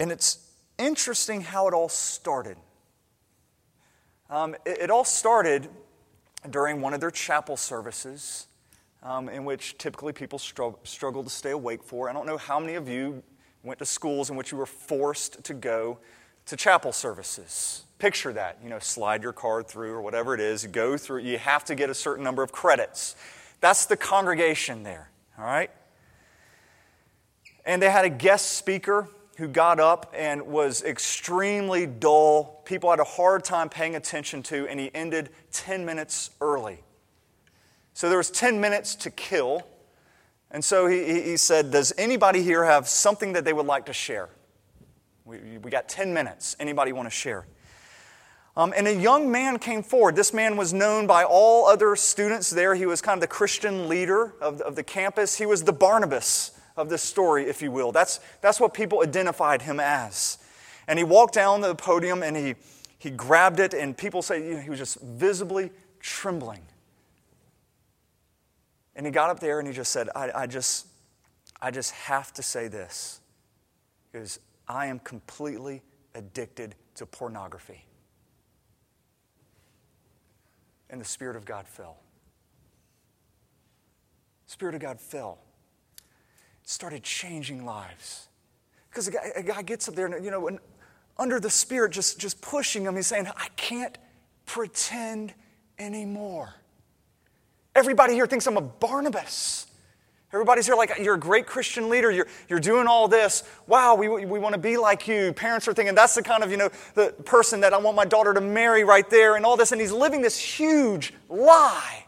And 0.00 0.10
it's 0.10 0.38
interesting 0.78 1.42
how 1.42 1.68
it 1.68 1.74
all 1.74 1.88
started. 1.88 2.56
Um, 4.30 4.54
it, 4.64 4.78
it 4.82 4.90
all 4.90 5.04
started 5.04 5.68
during 6.48 6.80
one 6.80 6.94
of 6.94 7.00
their 7.00 7.10
chapel 7.10 7.56
services 7.56 8.46
um, 9.02 9.28
in 9.28 9.44
which 9.44 9.76
typically 9.78 10.12
people 10.12 10.38
struggle, 10.38 10.78
struggle 10.84 11.22
to 11.22 11.30
stay 11.30 11.50
awake 11.50 11.82
for. 11.82 12.08
I 12.08 12.12
don't 12.12 12.26
know 12.26 12.36
how 12.36 12.58
many 12.58 12.74
of 12.74 12.88
you 12.88 13.22
went 13.62 13.78
to 13.80 13.86
schools 13.86 14.30
in 14.30 14.36
which 14.36 14.52
you 14.52 14.58
were 14.58 14.66
forced 14.66 15.42
to 15.44 15.54
go 15.54 15.98
to 16.48 16.56
chapel 16.56 16.92
services. 16.92 17.84
Picture 17.98 18.32
that, 18.32 18.58
you 18.62 18.70
know, 18.70 18.78
slide 18.78 19.22
your 19.22 19.32
card 19.32 19.68
through 19.68 19.92
or 19.92 20.00
whatever 20.00 20.34
it 20.34 20.40
is, 20.40 20.66
go 20.66 20.96
through, 20.96 21.20
you 21.20 21.38
have 21.38 21.64
to 21.66 21.74
get 21.74 21.90
a 21.90 21.94
certain 21.94 22.24
number 22.24 22.42
of 22.42 22.52
credits. 22.52 23.16
That's 23.60 23.86
the 23.86 23.96
congregation 23.96 24.82
there, 24.82 25.10
all 25.38 25.44
right? 25.44 25.70
And 27.64 27.82
they 27.82 27.90
had 27.90 28.04
a 28.04 28.10
guest 28.10 28.52
speaker 28.52 29.08
who 29.36 29.46
got 29.46 29.78
up 29.78 30.12
and 30.16 30.42
was 30.42 30.82
extremely 30.82 31.86
dull. 31.86 32.62
People 32.64 32.90
had 32.90 33.00
a 33.00 33.04
hard 33.04 33.44
time 33.44 33.68
paying 33.68 33.94
attention 33.94 34.42
to, 34.44 34.66
and 34.68 34.80
he 34.80 34.90
ended 34.94 35.30
10 35.52 35.84
minutes 35.84 36.30
early. 36.40 36.78
So 37.92 38.08
there 38.08 38.18
was 38.18 38.30
10 38.30 38.60
minutes 38.60 38.94
to 38.96 39.10
kill. 39.10 39.66
And 40.50 40.64
so 40.64 40.86
he, 40.86 41.22
he 41.22 41.36
said, 41.36 41.70
Does 41.70 41.92
anybody 41.98 42.42
here 42.42 42.64
have 42.64 42.88
something 42.88 43.34
that 43.34 43.44
they 43.44 43.52
would 43.52 43.66
like 43.66 43.86
to 43.86 43.92
share? 43.92 44.30
We, 45.28 45.58
we 45.58 45.70
got 45.70 45.90
10 45.90 46.14
minutes. 46.14 46.56
Anybody 46.58 46.92
want 46.92 47.04
to 47.04 47.10
share? 47.10 47.46
Um, 48.56 48.72
and 48.74 48.88
a 48.88 48.94
young 48.94 49.30
man 49.30 49.58
came 49.58 49.82
forward. 49.82 50.16
This 50.16 50.32
man 50.32 50.56
was 50.56 50.72
known 50.72 51.06
by 51.06 51.24
all 51.24 51.66
other 51.66 51.94
students 51.96 52.48
there. 52.48 52.74
He 52.74 52.86
was 52.86 53.02
kind 53.02 53.18
of 53.18 53.20
the 53.20 53.26
Christian 53.26 53.88
leader 53.88 54.32
of 54.40 54.62
of 54.62 54.74
the 54.74 54.82
campus. 54.82 55.36
He 55.36 55.44
was 55.44 55.64
the 55.64 55.72
Barnabas 55.72 56.58
of 56.78 56.88
this 56.88 57.02
story, 57.02 57.44
if 57.44 57.60
you 57.60 57.70
will. 57.70 57.92
That's, 57.92 58.20
that's 58.40 58.58
what 58.58 58.72
people 58.72 59.02
identified 59.02 59.62
him 59.62 59.80
as. 59.80 60.38
And 60.86 60.98
he 60.98 61.04
walked 61.04 61.34
down 61.34 61.60
the 61.60 61.74
podium 61.74 62.22
and 62.22 62.34
he, 62.36 62.54
he 62.98 63.10
grabbed 63.10 63.60
it, 63.60 63.74
and 63.74 63.96
people 63.96 64.22
say 64.22 64.48
you 64.48 64.54
know, 64.54 64.60
he 64.60 64.70
was 64.70 64.78
just 64.78 65.00
visibly 65.00 65.70
trembling. 66.00 66.62
And 68.96 69.04
he 69.04 69.12
got 69.12 69.28
up 69.28 69.40
there 69.40 69.58
and 69.58 69.68
he 69.68 69.74
just 69.74 69.92
said, 69.92 70.08
I, 70.16 70.30
I, 70.34 70.46
just, 70.46 70.86
I 71.60 71.70
just 71.70 71.90
have 71.92 72.32
to 72.34 72.42
say 72.42 72.68
this 72.68 73.20
because 74.10 74.40
I 74.68 74.86
am 74.86 74.98
completely 75.00 75.82
addicted 76.14 76.74
to 76.96 77.06
pornography. 77.06 77.84
And 80.90 81.00
the 81.00 81.04
Spirit 81.04 81.36
of 81.36 81.44
God 81.44 81.66
fell. 81.66 81.96
Spirit 84.46 84.74
of 84.74 84.80
God 84.80 85.00
fell. 85.00 85.38
Started 86.64 87.02
changing 87.02 87.64
lives. 87.64 88.28
Because 88.90 89.08
a 89.08 89.12
guy, 89.12 89.32
a 89.36 89.42
guy 89.42 89.62
gets 89.62 89.88
up 89.88 89.94
there 89.94 90.06
and, 90.06 90.24
you 90.24 90.30
know, 90.30 90.48
and 90.48 90.58
under 91.18 91.40
the 91.40 91.50
Spirit 91.50 91.92
just, 91.92 92.18
just 92.18 92.40
pushing 92.40 92.84
him, 92.84 92.96
he's 92.96 93.06
saying, 93.06 93.26
I 93.36 93.48
can't 93.56 93.96
pretend 94.46 95.34
anymore. 95.78 96.54
Everybody 97.74 98.14
here 98.14 98.26
thinks 98.26 98.46
I'm 98.46 98.56
a 98.56 98.62
Barnabas. 98.62 99.66
Everybody's 100.32 100.66
here 100.66 100.74
like, 100.74 100.98
you're 100.98 101.14
a 101.14 101.18
great 101.18 101.46
Christian 101.46 101.88
leader. 101.88 102.10
You're, 102.10 102.26
you're 102.48 102.60
doing 102.60 102.86
all 102.86 103.08
this. 103.08 103.44
Wow, 103.66 103.94
we, 103.94 104.08
we 104.08 104.38
want 104.38 104.54
to 104.54 104.60
be 104.60 104.76
like 104.76 105.08
you. 105.08 105.32
Parents 105.32 105.66
are 105.66 105.72
thinking, 105.72 105.94
that's 105.94 106.14
the 106.14 106.22
kind 106.22 106.42
of, 106.42 106.50
you 106.50 106.58
know, 106.58 106.68
the 106.94 107.14
person 107.24 107.60
that 107.60 107.72
I 107.72 107.78
want 107.78 107.96
my 107.96 108.04
daughter 108.04 108.34
to 108.34 108.40
marry 108.40 108.84
right 108.84 109.08
there 109.08 109.36
and 109.36 109.46
all 109.46 109.56
this. 109.56 109.72
And 109.72 109.80
he's 109.80 109.92
living 109.92 110.20
this 110.20 110.38
huge 110.38 111.14
lie. 111.30 112.04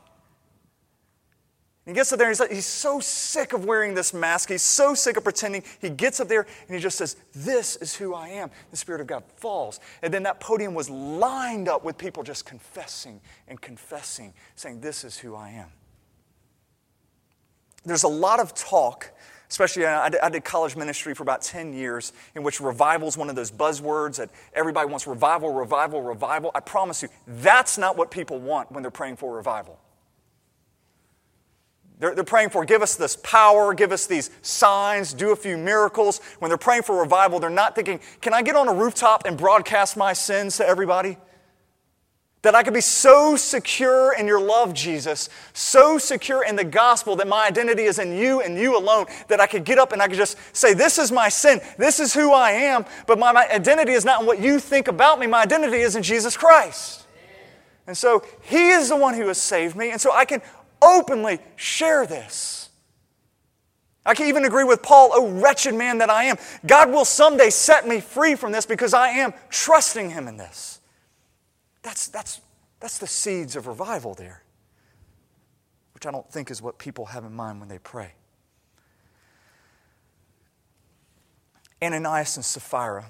He 1.87 1.94
gets 1.94 2.12
up 2.12 2.18
there 2.18 2.28
and 2.28 2.38
he's, 2.38 2.48
he's 2.50 2.66
so 2.66 3.00
sick 3.00 3.54
of 3.54 3.64
wearing 3.64 3.94
this 3.94 4.12
mask. 4.12 4.50
He's 4.50 4.62
so 4.62 4.94
sick 4.94 5.16
of 5.16 5.24
pretending. 5.24 5.64
He 5.80 5.88
gets 5.88 6.20
up 6.20 6.28
there 6.28 6.46
and 6.66 6.76
he 6.76 6.80
just 6.80 6.98
says, 6.98 7.16
This 7.35 7.76
is 7.76 7.96
who 7.96 8.14
I 8.14 8.28
am. 8.28 8.50
The 8.70 8.76
Spirit 8.76 9.00
of 9.00 9.06
God 9.06 9.24
falls. 9.37 9.80
And 10.02 10.12
then 10.12 10.22
that 10.24 10.40
podium 10.40 10.74
was 10.74 10.90
lined 10.90 11.68
up 11.68 11.83
with 11.83 11.96
people 11.96 12.22
just 12.22 12.44
confessing 12.44 13.20
and 13.48 13.59
confessing, 13.61 14.35
saying, 14.56 14.83
This 14.83 15.04
is 15.04 15.16
who 15.16 15.35
I 15.35 15.50
am. 15.50 15.68
There's 17.85 18.03
a 18.03 18.09
lot 18.09 18.40
of 18.40 18.55
talk, 18.55 19.11
especially 19.49 19.87
uh, 19.87 20.11
I 20.23 20.29
did 20.29 20.45
college 20.45 20.77
ministry 20.77 21.14
for 21.14 21.23
about 21.23 21.43
10 21.43 21.73
years, 21.73 22.12
in 22.35 22.43
which 22.43 22.61
revival 22.61 23.09
is 23.09 23.16
one 23.16 23.31
of 23.31 23.37
those 23.37 23.51
buzzwords 23.51 24.16
that 24.16 24.31
everybody 24.55 24.88
wants 24.88 25.07
revival, 25.07 25.53
revival, 25.53 26.03
revival. 26.03 26.51
I 26.55 26.61
promise 26.61 27.03
you, 27.03 27.09
that's 27.27 27.79
not 27.79 27.97
what 27.97 28.11
people 28.11 28.38
want 28.38 28.71
when 28.71 28.83
they're 28.83 28.90
praying 28.90 29.16
for 29.16 29.35
revival. 29.35 29.79
They're, 32.01 32.14
they're 32.14 32.25
praying 32.25 32.49
for, 32.49 32.64
give 32.64 32.81
us 32.81 32.97
this 32.97 33.16
power, 33.16 33.75
give 33.75 33.93
us 33.93 34.07
these 34.07 34.31
signs, 34.40 35.12
do 35.12 35.33
a 35.33 35.37
few 35.37 35.59
miracles. 35.59 36.21
When 36.38 36.49
they're 36.49 36.57
praying 36.59 36.83
for 36.83 36.99
revival, 36.99 37.38
they're 37.38 37.51
not 37.51 37.75
thinking, 37.75 38.01
can 38.23 38.33
I 38.33 38.40
get 38.40 38.57
on 38.57 38.69
a 38.69 38.75
rooftop 38.75 39.27
and 39.27 39.37
broadcast 39.37 39.99
my 39.99 40.14
sins 40.14 40.57
to 40.57 40.66
everybody? 40.66 41.19
That 42.42 42.55
I 42.55 42.62
could 42.62 42.72
be 42.72 42.81
so 42.81 43.37
secure 43.37 44.14
in 44.14 44.26
your 44.26 44.40
love, 44.40 44.72
Jesus, 44.72 45.29
so 45.53 45.98
secure 45.98 46.42
in 46.42 46.57
the 46.57 46.64
gospel 46.64 47.14
that 47.16 47.29
my 47.29 47.46
identity 47.46 47.83
is 47.83 47.98
in 47.98 48.16
you 48.16 48.40
and 48.40 48.57
you 48.57 48.79
alone, 48.79 49.07
that 49.29 49.40
I 49.40 49.46
could 49.46 49.64
get 49.64 49.79
up 49.79 49.92
and 49.92 50.00
I 50.00 50.09
could 50.09 50.16
just 50.16 50.38
say, 50.57 50.72
This 50.72 50.98
is 50.98 51.12
my 51.12 51.29
sin, 51.29 51.61
this 51.76 52.00
is 52.00 52.14
who 52.14 52.33
I 52.33 52.53
am, 52.53 52.87
but 53.07 53.18
my, 53.18 53.33
my 53.33 53.46
identity 53.50 53.92
is 53.92 54.07
not 54.07 54.22
in 54.22 54.26
what 54.26 54.40
you 54.40 54.59
think 54.59 54.88
about 54.88 55.18
me, 55.18 55.26
my 55.26 55.42
identity 55.42 55.79
is 55.79 55.96
in 55.96 56.03
Jesus 56.03 56.37
Christ. 56.37 57.07
And 57.87 57.96
so 57.96 58.24
He 58.42 58.70
is 58.70 58.88
the 58.88 58.96
one 58.96 59.14
who 59.14 59.29
has 59.29 59.40
saved 59.40 59.76
me, 59.76 59.90
and 59.90 60.00
so 60.00 60.11
I 60.12 60.24
can 60.24 60.40
openly 60.81 61.40
share 61.57 62.07
this. 62.07 62.70
I 64.05 64.14
can 64.14 64.26
even 64.29 64.44
agree 64.44 64.64
with 64.64 64.83
Paul, 64.83 65.11
oh 65.12 65.29
wretched 65.29 65.74
man 65.74 65.98
that 65.98 66.09
I 66.09 66.24
am. 66.24 66.37
God 66.66 66.90
will 66.90 67.05
someday 67.05 67.50
set 67.50 67.87
me 67.87 68.00
free 68.00 68.35
from 68.35 68.50
this 68.50 68.64
because 68.64 68.94
I 68.94 69.09
am 69.09 69.35
trusting 69.50 70.11
Him 70.11 70.26
in 70.26 70.37
this. 70.37 70.80
That's, 71.83 72.09
that's, 72.09 72.40
that's 72.79 72.99
the 72.99 73.07
seeds 73.07 73.57
of 73.57 73.66
revival 73.66 74.14
there, 74.14 74.43
which 75.95 76.07
I 76.07 76.11
don't 76.11 76.31
think 76.31 76.51
is 76.51 76.61
what 76.61 76.79
people 76.79 77.07
have 77.07 77.25
in 77.25 77.33
mind 77.33 77.61
when 77.61 77.69
they 77.69 77.79
pray. 77.79 78.12
Ananias 81.83 82.37
and 82.37 82.45
Sapphira, 82.45 83.07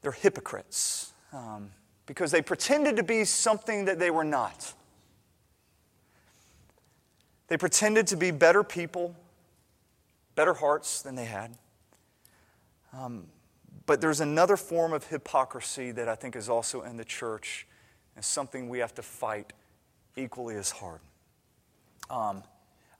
they're 0.00 0.12
hypocrites 0.12 1.12
um, 1.32 1.70
because 2.06 2.32
they 2.32 2.42
pretended 2.42 2.96
to 2.96 3.04
be 3.04 3.24
something 3.24 3.84
that 3.84 3.98
they 3.98 4.10
were 4.10 4.24
not. 4.24 4.74
They 7.46 7.56
pretended 7.56 8.08
to 8.08 8.16
be 8.16 8.30
better 8.32 8.64
people, 8.64 9.14
better 10.34 10.54
hearts 10.54 11.02
than 11.02 11.14
they 11.14 11.26
had. 11.26 11.56
Um, 12.92 13.26
but 13.86 14.00
there's 14.00 14.20
another 14.20 14.56
form 14.56 14.92
of 14.92 15.06
hypocrisy 15.06 15.90
that 15.92 16.08
I 16.08 16.14
think 16.14 16.36
is 16.36 16.48
also 16.48 16.82
in 16.82 16.96
the 16.96 17.04
church 17.04 17.66
and 18.16 18.24
something 18.24 18.68
we 18.68 18.78
have 18.78 18.94
to 18.94 19.02
fight 19.02 19.52
equally 20.16 20.56
as 20.56 20.70
hard. 20.70 21.00
Um, 22.10 22.42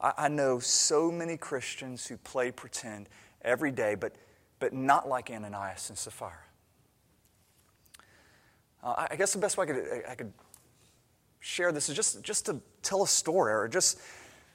I, 0.01 0.12
I, 0.16 0.29
know 0.29 0.59
so 0.59 1.11
many 1.11 1.37
Christians 1.37 2.07
who 2.07 2.16
play 2.16 2.51
pretend 2.51 3.09
every 3.42 3.71
day, 3.71 3.95
but, 3.95 4.14
but 4.59 4.73
not 4.73 5.09
like 5.09 5.31
Ananias 5.31 5.90
and 5.90 5.99
Sapphira. 5.99 6.33
Uh, 8.83 9.07
I 9.11 9.16
guess 9.16 9.33
the 9.33 9.38
best 9.38 9.57
way 9.57 9.64
I 9.64 9.66
could, 9.66 10.03
I 10.09 10.14
could 10.14 10.33
share 11.40 11.73
this 11.73 11.88
is 11.88 11.97
just, 11.97 12.23
just 12.23 12.47
to 12.47 12.61
tell 12.83 13.03
a 13.03 13.07
story 13.07 13.53
or 13.53 13.68
just 13.68 14.01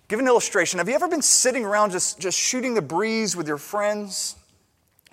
give 0.08 0.20
an 0.20 0.28
illustration. 0.28 0.80
Have 0.80 0.90
you 0.90 0.96
ever 0.96 1.08
been 1.08 1.22
sitting 1.22 1.64
around 1.64 1.92
just, 1.92 2.20
just 2.20 2.38
shooting 2.38 2.74
the 2.74 2.82
breeze 2.82 3.36
with 3.36 3.48
your 3.48 3.58
friends? 3.58 4.36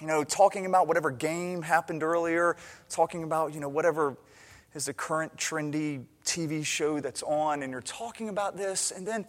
You 0.04 0.08
know, 0.08 0.22
talking 0.22 0.66
about 0.66 0.86
whatever 0.86 1.10
game 1.10 1.62
happened 1.62 2.02
earlier, 2.02 2.56
talking 2.90 3.22
about, 3.22 3.54
you 3.54 3.60
know, 3.60 3.70
whatever 3.70 4.18
is 4.74 4.84
the 4.84 4.92
current 4.92 5.34
trendy 5.38 6.04
TV 6.26 6.62
show 6.62 7.00
that's 7.00 7.22
on, 7.22 7.62
and 7.62 7.72
you're 7.72 7.80
talking 7.80 8.28
about 8.28 8.54
this, 8.54 8.90
and 8.90 9.06
then 9.06 9.24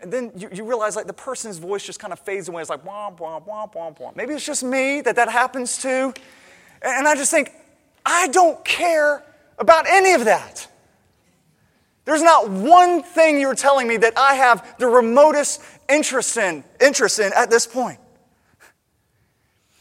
and 0.00 0.12
then 0.12 0.32
you, 0.36 0.48
you 0.52 0.64
realize 0.64 0.96
like 0.96 1.06
the 1.06 1.12
person's 1.12 1.58
voice 1.58 1.84
just 1.84 2.00
kind 2.00 2.12
of 2.12 2.18
fades 2.18 2.48
away. 2.48 2.60
It's 2.62 2.70
like 2.70 2.84
womp, 2.84 3.18
womp, 3.18 3.46
womp, 3.46 3.74
womp, 3.74 4.00
womp. 4.00 4.16
Maybe 4.16 4.34
it's 4.34 4.46
just 4.46 4.64
me 4.64 5.00
that 5.02 5.16
that 5.16 5.28
happens 5.28 5.78
to. 5.78 6.12
And 6.82 7.06
I 7.06 7.14
just 7.14 7.30
think, 7.30 7.52
I 8.04 8.28
don't 8.28 8.64
care 8.64 9.24
about 9.58 9.86
any 9.88 10.14
of 10.14 10.24
that. 10.24 10.68
There's 12.04 12.22
not 12.22 12.48
one 12.48 13.02
thing 13.02 13.40
you're 13.40 13.54
telling 13.54 13.86
me 13.86 13.96
that 13.98 14.16
I 14.16 14.34
have 14.34 14.76
the 14.78 14.86
remotest 14.86 15.62
interest 15.88 16.36
in, 16.36 16.64
interest 16.80 17.18
in 17.18 17.32
at 17.34 17.50
this 17.50 17.66
point. 17.66 17.98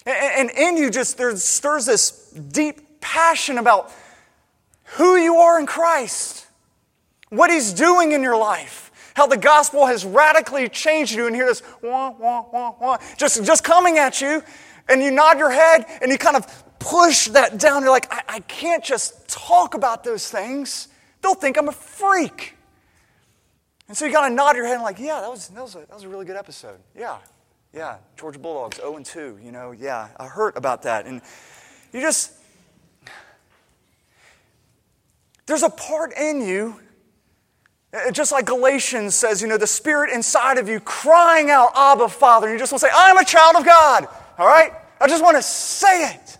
And 0.07 0.49
in 0.51 0.77
you, 0.77 0.89
just 0.89 1.17
there 1.17 1.35
stirs 1.35 1.85
this 1.85 2.31
deep 2.31 3.01
passion 3.01 3.57
about 3.57 3.91
who 4.95 5.17
you 5.17 5.37
are 5.37 5.59
in 5.59 5.65
Christ, 5.65 6.47
what 7.29 7.51
He's 7.51 7.73
doing 7.73 8.13
in 8.13 8.23
your 8.23 8.37
life, 8.37 8.91
how 9.15 9.27
the 9.27 9.37
gospel 9.37 9.85
has 9.85 10.05
radically 10.05 10.69
changed 10.69 11.13
you. 11.13 11.27
And 11.27 11.35
hear 11.35 11.45
this 11.45 11.61
wah, 11.83 12.11
wah, 12.11 12.45
wah, 12.51 12.73
wah, 12.79 12.97
just, 13.17 13.43
just 13.43 13.63
coming 13.63 13.97
at 13.97 14.21
you, 14.21 14.41
and 14.89 15.01
you 15.03 15.11
nod 15.11 15.37
your 15.37 15.51
head 15.51 15.85
and 16.01 16.11
you 16.11 16.17
kind 16.17 16.37
of 16.37 16.79
push 16.79 17.27
that 17.29 17.59
down. 17.59 17.81
You're 17.83 17.91
like, 17.91 18.11
I, 18.11 18.21
I 18.27 18.39
can't 18.41 18.83
just 18.83 19.27
talk 19.27 19.73
about 19.73 20.03
those 20.03 20.29
things. 20.29 20.87
They'll 21.21 21.33
think 21.33 21.57
I'm 21.57 21.67
a 21.67 21.73
freak. 21.73 22.55
And 23.87 23.97
so 23.97 24.05
you 24.05 24.13
kind 24.13 24.31
of 24.31 24.35
nod 24.35 24.55
your 24.55 24.65
head 24.65 24.75
and 24.75 24.83
like, 24.83 24.99
yeah, 24.99 25.21
that 25.21 25.29
was, 25.29 25.47
that 25.49 25.61
was, 25.61 25.75
a, 25.75 25.79
that 25.79 25.93
was 25.93 26.03
a 26.03 26.09
really 26.09 26.25
good 26.25 26.35
episode. 26.35 26.79
Yeah, 26.95 27.17
yeah, 27.77 27.97
Georgia 28.17 28.39
Bulldogs 28.39 28.77
0 28.77 28.95
and 28.95 29.05
2. 29.05 29.39
You 29.43 29.51
know, 29.51 29.71
yeah, 29.71 30.09
I 30.17 30.25
heard 30.25 30.57
about 30.57 30.81
that. 30.83 31.05
And 31.05 31.21
you 31.93 32.01
just, 32.01 32.33
there's 35.45 35.61
a 35.61 35.69
part 35.69 36.11
in 36.17 36.41
you, 36.41 36.79
uh, 37.93 38.11
just 38.11 38.31
like 38.31 38.45
Galatians 38.45 39.13
says, 39.13 39.43
you 39.43 39.47
know, 39.47 39.57
the 39.57 39.67
spirit 39.67 40.11
inside 40.11 40.57
of 40.57 40.67
you 40.67 40.79
crying 40.79 41.51
out, 41.51 41.71
Abba, 41.75 42.09
Father. 42.09 42.47
And 42.47 42.53
you 42.55 42.59
just 42.59 42.71
want 42.71 42.81
to 42.81 42.87
say, 42.87 42.93
I'm 42.95 43.17
a 43.17 43.23
child 43.23 43.55
of 43.55 43.63
God. 43.65 44.07
All 44.39 44.47
right? 44.47 44.71
I 44.99 45.07
just 45.07 45.23
want 45.23 45.37
to 45.37 45.43
say 45.43 46.15
it. 46.15 46.37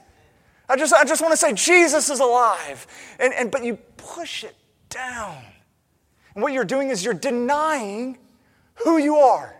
I 0.67 0.75
just, 0.75 0.91
I 0.91 1.05
just 1.05 1.21
want 1.21 1.33
to 1.33 1.37
say 1.37 1.53
Jesus 1.53 2.09
is 2.09 2.19
alive. 2.19 2.87
And, 3.19 3.31
and, 3.33 3.51
but 3.51 3.63
you 3.63 3.75
push 3.95 4.43
it 4.43 4.55
down. 4.89 5.37
And 6.33 6.41
what 6.41 6.51
you're 6.51 6.65
doing 6.65 6.89
is 6.89 7.05
you're 7.05 7.13
denying 7.13 8.17
who 8.83 8.97
you 8.97 9.17
are. 9.17 9.56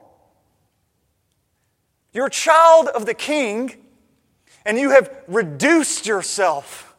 You're 2.17 2.25
a 2.25 2.31
child 2.31 2.87
of 2.87 3.05
the 3.05 3.13
king, 3.13 3.75
and 4.65 4.79
you 4.79 4.89
have 4.89 5.15
reduced 5.27 6.07
yourself 6.07 6.95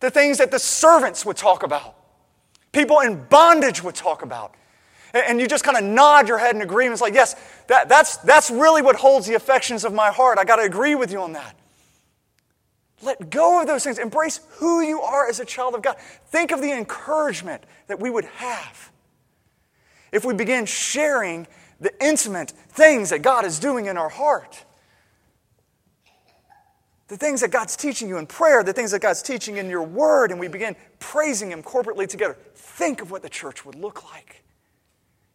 to 0.00 0.10
things 0.10 0.38
that 0.38 0.50
the 0.50 0.58
servants 0.58 1.24
would 1.24 1.36
talk 1.36 1.62
about, 1.62 1.94
people 2.72 2.98
in 2.98 3.22
bondage 3.26 3.80
would 3.84 3.94
talk 3.94 4.22
about. 4.22 4.52
And 5.12 5.38
you 5.38 5.46
just 5.46 5.62
kind 5.62 5.76
of 5.76 5.84
nod 5.84 6.26
your 6.26 6.38
head 6.38 6.52
in 6.56 6.62
agreement. 6.62 6.94
It's 6.94 7.00
like, 7.00 7.14
yes, 7.14 7.36
that, 7.68 7.88
that's, 7.88 8.16
that's 8.16 8.50
really 8.50 8.82
what 8.82 8.96
holds 8.96 9.28
the 9.28 9.34
affections 9.34 9.84
of 9.84 9.94
my 9.94 10.10
heart. 10.10 10.36
I 10.36 10.44
got 10.44 10.56
to 10.56 10.62
agree 10.62 10.96
with 10.96 11.12
you 11.12 11.20
on 11.20 11.34
that. 11.34 11.54
Let 13.02 13.30
go 13.30 13.60
of 13.60 13.68
those 13.68 13.84
things. 13.84 14.00
Embrace 14.00 14.40
who 14.54 14.80
you 14.80 15.00
are 15.00 15.28
as 15.28 15.38
a 15.38 15.44
child 15.44 15.76
of 15.76 15.82
God. 15.82 15.94
Think 16.26 16.50
of 16.50 16.60
the 16.60 16.72
encouragement 16.72 17.62
that 17.86 18.00
we 18.00 18.10
would 18.10 18.24
have 18.24 18.90
if 20.10 20.24
we 20.24 20.34
begin 20.34 20.66
sharing 20.66 21.46
the 21.80 21.92
intimate 22.04 22.50
things 22.50 23.10
that 23.10 23.22
God 23.22 23.44
is 23.44 23.58
doing 23.58 23.86
in 23.86 23.96
our 23.96 24.08
heart. 24.08 24.64
The 27.08 27.16
things 27.16 27.42
that 27.42 27.50
God's 27.50 27.76
teaching 27.76 28.08
you 28.08 28.16
in 28.16 28.26
prayer, 28.26 28.62
the 28.62 28.72
things 28.72 28.90
that 28.92 29.00
God's 29.00 29.22
teaching 29.22 29.58
in 29.58 29.68
your 29.68 29.82
word, 29.82 30.30
and 30.30 30.40
we 30.40 30.48
begin 30.48 30.74
praising 30.98 31.50
Him 31.50 31.62
corporately 31.62 32.08
together. 32.08 32.36
Think 32.54 33.02
of 33.02 33.10
what 33.10 33.22
the 33.22 33.28
church 33.28 33.66
would 33.66 33.74
look 33.74 34.10
like 34.10 34.42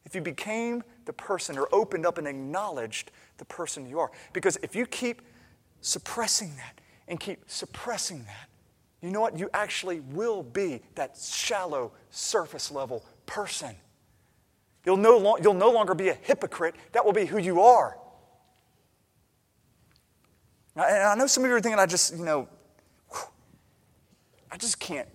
if 0.05 0.15
you 0.15 0.21
became 0.21 0.83
the 1.05 1.13
person 1.13 1.57
or 1.57 1.67
opened 1.71 2.05
up 2.05 2.17
and 2.17 2.27
acknowledged 2.27 3.11
the 3.37 3.45
person 3.45 3.87
you 3.87 3.99
are. 3.99 4.11
Because 4.33 4.57
if 4.63 4.75
you 4.75 4.85
keep 4.87 5.21
suppressing 5.81 6.55
that 6.55 6.81
and 7.07 7.19
keep 7.19 7.43
suppressing 7.47 8.23
that, 8.23 8.49
you 9.01 9.11
know 9.11 9.21
what? 9.21 9.37
You 9.37 9.49
actually 9.53 9.99
will 9.99 10.43
be 10.43 10.81
that 10.95 11.15
shallow, 11.17 11.91
surface 12.09 12.71
level 12.71 13.05
person. 13.25 13.75
You'll 14.85 14.97
no, 14.97 15.17
lo- 15.17 15.37
you'll 15.41 15.53
no 15.53 15.71
longer 15.71 15.93
be 15.93 16.09
a 16.09 16.13
hypocrite. 16.13 16.75
That 16.93 17.05
will 17.05 17.13
be 17.13 17.25
who 17.25 17.37
you 17.37 17.61
are. 17.61 17.97
And 20.75 21.03
I 21.03 21.15
know 21.15 21.27
some 21.27 21.43
of 21.43 21.49
you 21.49 21.55
are 21.55 21.61
thinking, 21.61 21.79
I 21.79 21.85
just, 21.85 22.15
you 22.15 22.23
know, 22.23 22.47
I 24.51 24.57
just 24.57 24.79
can't 24.79 25.07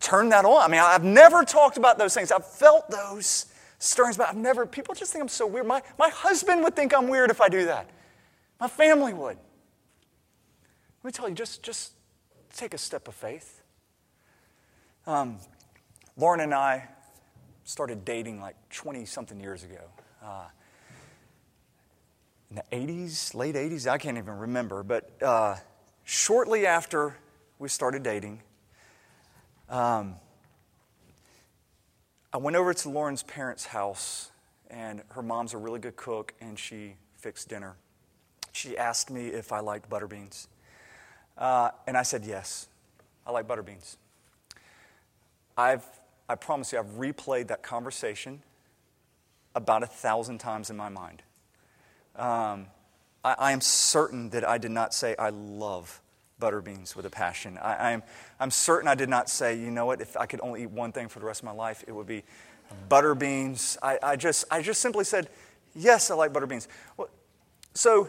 turn 0.00 0.28
that 0.30 0.44
on. 0.44 0.62
I 0.62 0.68
mean, 0.68 0.80
I've 0.80 1.04
never 1.04 1.44
talked 1.44 1.76
about 1.76 1.98
those 1.98 2.14
things. 2.14 2.32
I've 2.32 2.46
felt 2.46 2.90
those 2.90 3.46
stirrings, 3.78 4.16
but 4.16 4.28
I've 4.28 4.36
never, 4.36 4.66
people 4.66 4.94
just 4.94 5.12
think 5.12 5.22
I'm 5.22 5.28
so 5.28 5.46
weird. 5.46 5.66
My, 5.66 5.82
my 5.98 6.08
husband 6.08 6.62
would 6.64 6.74
think 6.74 6.94
I'm 6.94 7.08
weird 7.08 7.30
if 7.30 7.40
I 7.40 7.48
do 7.48 7.66
that. 7.66 7.88
My 8.58 8.68
family 8.68 9.12
would. 9.12 9.36
Let 11.02 11.04
me 11.04 11.12
tell 11.12 11.28
you, 11.28 11.34
just, 11.34 11.62
just 11.62 11.92
take 12.54 12.74
a 12.74 12.78
step 12.78 13.06
of 13.06 13.14
faith. 13.14 13.62
Um, 15.06 15.38
Lauren 16.16 16.40
and 16.40 16.52
I 16.52 16.88
started 17.66 18.04
dating 18.04 18.40
like 18.40 18.54
20 18.70 19.04
something 19.04 19.40
years 19.40 19.64
ago. 19.64 19.80
Uh, 20.24 20.46
in 22.48 22.56
the 22.56 22.64
80s, 22.72 23.34
late 23.34 23.56
80s, 23.56 23.88
I 23.88 23.98
can't 23.98 24.16
even 24.16 24.38
remember. 24.38 24.84
But 24.84 25.10
uh, 25.20 25.56
shortly 26.04 26.64
after 26.64 27.16
we 27.58 27.68
started 27.68 28.04
dating, 28.04 28.40
um, 29.68 30.14
I 32.32 32.38
went 32.38 32.56
over 32.56 32.72
to 32.72 32.88
Lauren's 32.88 33.24
parents' 33.24 33.66
house, 33.66 34.30
and 34.70 35.02
her 35.08 35.22
mom's 35.22 35.52
a 35.52 35.58
really 35.58 35.80
good 35.80 35.96
cook, 35.96 36.34
and 36.40 36.56
she 36.56 36.94
fixed 37.16 37.48
dinner. 37.48 37.74
She 38.52 38.78
asked 38.78 39.10
me 39.10 39.28
if 39.28 39.50
I 39.50 39.58
liked 39.58 39.90
butter 39.90 40.06
beans. 40.06 40.46
Uh, 41.36 41.70
and 41.88 41.96
I 41.96 42.04
said 42.04 42.24
yes, 42.24 42.68
I 43.26 43.32
like 43.32 43.48
butter 43.48 43.64
beans. 43.64 43.96
I've, 45.56 45.84
I 46.28 46.34
promise 46.34 46.72
you, 46.72 46.78
I've 46.78 46.86
replayed 46.86 47.48
that 47.48 47.62
conversation 47.62 48.42
about 49.54 49.82
a 49.82 49.86
thousand 49.86 50.38
times 50.38 50.70
in 50.70 50.76
my 50.76 50.88
mind. 50.88 51.22
Um, 52.16 52.66
I, 53.24 53.34
I, 53.38 53.52
am 53.52 53.60
certain 53.60 54.30
that 54.30 54.46
I 54.46 54.58
did 54.58 54.70
not 54.70 54.92
say, 54.94 55.14
I 55.18 55.30
love 55.30 56.00
butter 56.38 56.60
beans 56.60 56.96
with 56.96 57.06
a 57.06 57.10
passion. 57.10 57.58
I, 57.58 57.92
am 57.92 58.02
I'm, 58.02 58.02
I'm 58.40 58.50
certain 58.50 58.88
I 58.88 58.94
did 58.94 59.08
not 59.08 59.28
say, 59.28 59.58
you 59.58 59.70
know 59.70 59.86
what, 59.86 60.00
if 60.00 60.16
I 60.16 60.26
could 60.26 60.40
only 60.40 60.62
eat 60.62 60.70
one 60.70 60.92
thing 60.92 61.08
for 61.08 61.20
the 61.20 61.26
rest 61.26 61.40
of 61.40 61.44
my 61.44 61.52
life, 61.52 61.84
it 61.86 61.92
would 61.92 62.06
be 62.06 62.24
butter 62.88 63.14
beans. 63.14 63.78
I, 63.82 63.98
I, 64.02 64.16
just, 64.16 64.44
I 64.50 64.62
just 64.62 64.80
simply 64.80 65.04
said, 65.04 65.28
yes, 65.74 66.10
I 66.10 66.14
like 66.14 66.32
butter 66.32 66.46
beans. 66.46 66.68
Well, 66.96 67.08
so, 67.74 68.08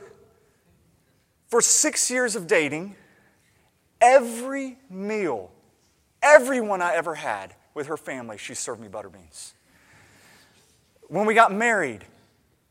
for 1.50 1.62
six 1.62 2.10
years 2.10 2.36
of 2.36 2.48
dating, 2.48 2.96
every 4.02 4.78
meal, 4.90 5.52
everyone 6.22 6.82
I 6.82 6.96
ever 6.96 7.16
had 7.16 7.54
with 7.78 7.88
her 7.88 7.96
family, 7.96 8.38
she 8.38 8.54
served 8.54 8.82
me 8.82 8.90
butter 8.90 9.10
beans. 9.10 9.54
When 11.08 11.26
we 11.26 11.34
got 11.34 11.54
married, 11.54 12.04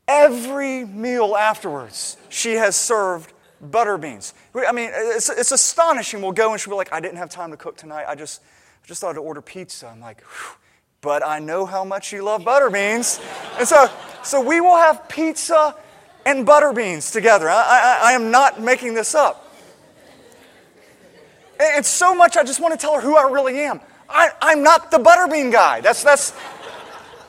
Every 0.07 0.85
meal 0.85 1.35
afterwards, 1.35 2.15
she 2.29 2.53
has 2.53 2.77
served 2.77 3.33
butter 3.59 3.97
beans. 3.97 4.33
I 4.55 4.71
mean, 4.71 4.89
it's, 4.93 5.29
it's 5.29 5.51
astonishing. 5.51 6.21
We'll 6.21 6.31
go 6.31 6.53
and 6.53 6.61
she'll 6.61 6.71
be 6.71 6.77
like, 6.77 6.93
I 6.93 7.01
didn't 7.01 7.17
have 7.17 7.29
time 7.29 7.51
to 7.51 7.57
cook 7.57 7.75
tonight. 7.75 8.05
I 8.07 8.15
just, 8.15 8.41
I 8.83 8.87
just 8.87 9.01
thought 9.01 9.13
to 9.13 9.19
order 9.19 9.41
pizza. 9.41 9.87
I'm 9.87 9.99
like, 9.99 10.23
but 11.01 11.25
I 11.27 11.39
know 11.39 11.65
how 11.65 11.83
much 11.83 12.13
you 12.13 12.23
love 12.23 12.45
butter 12.45 12.69
beans. 12.69 13.19
And 13.57 13.67
so, 13.67 13.89
so 14.23 14.39
we 14.39 14.61
will 14.61 14.77
have 14.77 15.09
pizza 15.09 15.75
and 16.25 16.45
butter 16.45 16.71
beans 16.71 17.11
together. 17.11 17.49
I, 17.49 17.99
I, 18.01 18.11
I 18.11 18.13
am 18.13 18.31
not 18.31 18.61
making 18.61 18.93
this 18.93 19.13
up. 19.13 19.53
And, 21.59 21.77
and 21.77 21.85
so 21.85 22.15
much, 22.15 22.37
I 22.37 22.45
just 22.45 22.61
want 22.61 22.73
to 22.73 22.77
tell 22.79 22.95
her 22.95 23.01
who 23.01 23.17
I 23.17 23.29
really 23.29 23.59
am. 23.59 23.81
I, 24.09 24.29
I'm 24.41 24.63
not 24.63 24.91
the 24.91 24.97
butterbean 24.97 25.51
guy. 25.51 25.81
That's, 25.81 26.03
that's, 26.03 26.33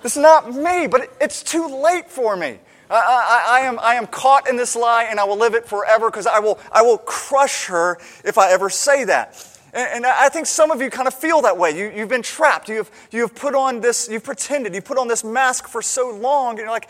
that's 0.03 0.17
not 0.17 0.55
me, 0.55 0.87
but 0.87 1.13
it's 1.21 1.43
too 1.43 1.67
late 1.67 2.11
for 2.11 2.37
me. 2.37 2.59
I, 2.91 2.95
I, 2.95 3.59
I, 3.59 3.61
am, 3.67 3.79
I 3.81 3.95
am 3.95 4.07
caught 4.07 4.49
in 4.49 4.57
this 4.57 4.75
lie 4.75 5.05
and 5.05 5.21
I 5.21 5.25
will 5.25 5.37
live 5.37 5.55
it 5.55 5.67
forever 5.67 6.11
because 6.11 6.27
I 6.27 6.39
will, 6.39 6.59
I 6.73 6.83
will 6.83 6.99
crush 6.99 7.67
her 7.67 7.99
if 8.25 8.39
I 8.39 8.51
ever 8.53 8.71
say 8.71 9.05
that. 9.05 9.45
And, 9.73 9.89
and 9.97 10.07
I 10.07 10.29
think 10.29 10.47
some 10.47 10.71
of 10.71 10.81
you 10.81 10.89
kind 10.89 11.07
of 11.07 11.15
feel 11.15 11.43
that 11.43 11.59
way. 11.59 11.77
You, 11.77 11.93
you've 11.95 12.09
been 12.09 12.23
trapped. 12.23 12.69
You've, 12.69 12.91
you've 13.11 13.35
put 13.35 13.55
on 13.55 13.81
this, 13.81 14.09
you've 14.09 14.25
pretended, 14.25 14.75
you've 14.75 14.85
put 14.85 14.99
on 14.99 15.09
this 15.09 15.25
mask 15.25 15.69
for 15.69 15.83
so 15.83 16.11
long, 16.11 16.51
and 16.51 16.61
you're 16.61 16.71
like, 16.71 16.89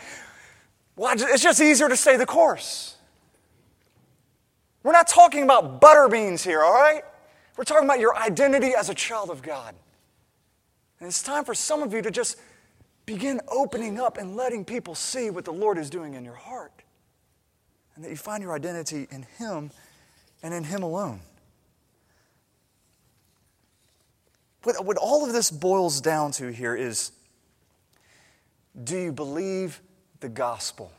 well, 0.95 1.13
it's 1.13 1.43
just 1.43 1.61
easier 1.61 1.89
to 1.89 1.97
stay 1.97 2.17
the 2.17 2.25
course. 2.25 2.95
We're 4.83 4.93
not 4.93 5.07
talking 5.07 5.43
about 5.43 5.81
butter 5.81 6.07
beans 6.07 6.43
here, 6.43 6.61
all 6.61 6.73
right? 6.73 7.03
We're 7.59 7.65
talking 7.65 7.83
about 7.83 7.99
your 7.99 8.15
identity 8.15 8.71
as 8.73 8.87
a 8.87 8.93
child 8.93 9.29
of 9.29 9.41
God. 9.41 9.75
And 11.01 11.09
it's 11.09 11.21
time 11.21 11.43
for 11.43 11.53
some 11.53 11.83
of 11.83 11.91
you 11.91 12.01
to 12.01 12.09
just 12.09 12.39
begin 13.05 13.41
opening 13.49 13.99
up 13.99 14.17
and 14.17 14.37
letting 14.37 14.63
people 14.63 14.95
see 14.95 15.29
what 15.29 15.43
the 15.43 15.51
Lord 15.51 15.77
is 15.77 15.89
doing 15.89 16.13
in 16.13 16.23
your 16.23 16.35
heart. 16.35 16.71
And 17.95 18.05
that 18.05 18.11
you 18.11 18.15
find 18.15 18.41
your 18.41 18.53
identity 18.53 19.09
in 19.11 19.23
Him 19.37 19.71
and 20.41 20.53
in 20.53 20.63
Him 20.63 20.83
alone. 20.83 21.19
What, 24.63 24.85
what 24.85 24.95
all 24.95 25.25
of 25.25 25.33
this 25.33 25.51
boils 25.51 25.99
down 25.99 26.31
to 26.31 26.53
here 26.53 26.77
is 26.77 27.11
do 28.85 28.97
you 28.97 29.11
believe 29.11 29.81
the 30.21 30.29
gospel? 30.29 30.93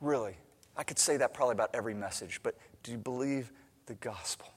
Really? 0.00 0.38
I 0.74 0.84
could 0.84 0.98
say 0.98 1.18
that 1.18 1.34
probably 1.34 1.52
about 1.52 1.68
every 1.74 1.92
message, 1.92 2.40
but 2.42 2.56
do 2.82 2.92
you 2.92 2.96
believe 2.96 3.52
the 3.84 3.94
gospel? 3.96 4.53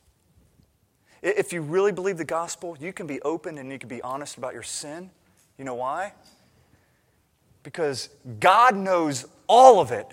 If 1.21 1.51
you 1.51 1.61
really 1.61 1.91
believe 1.91 2.17
the 2.17 2.25
gospel, 2.25 2.77
you 2.79 2.93
can 2.93 3.07
be 3.07 3.21
open 3.21 3.57
and 3.57 3.71
you 3.71 3.79
can 3.79 3.89
be 3.89 4.01
honest 4.01 4.37
about 4.37 4.53
your 4.53 4.63
sin 4.63 5.09
you 5.57 5.65
know 5.65 5.75
why? 5.75 6.13
Because 7.63 8.09
God 8.39 8.75
knows 8.75 9.25
all 9.47 9.79
of 9.79 9.91
it, 9.91 10.07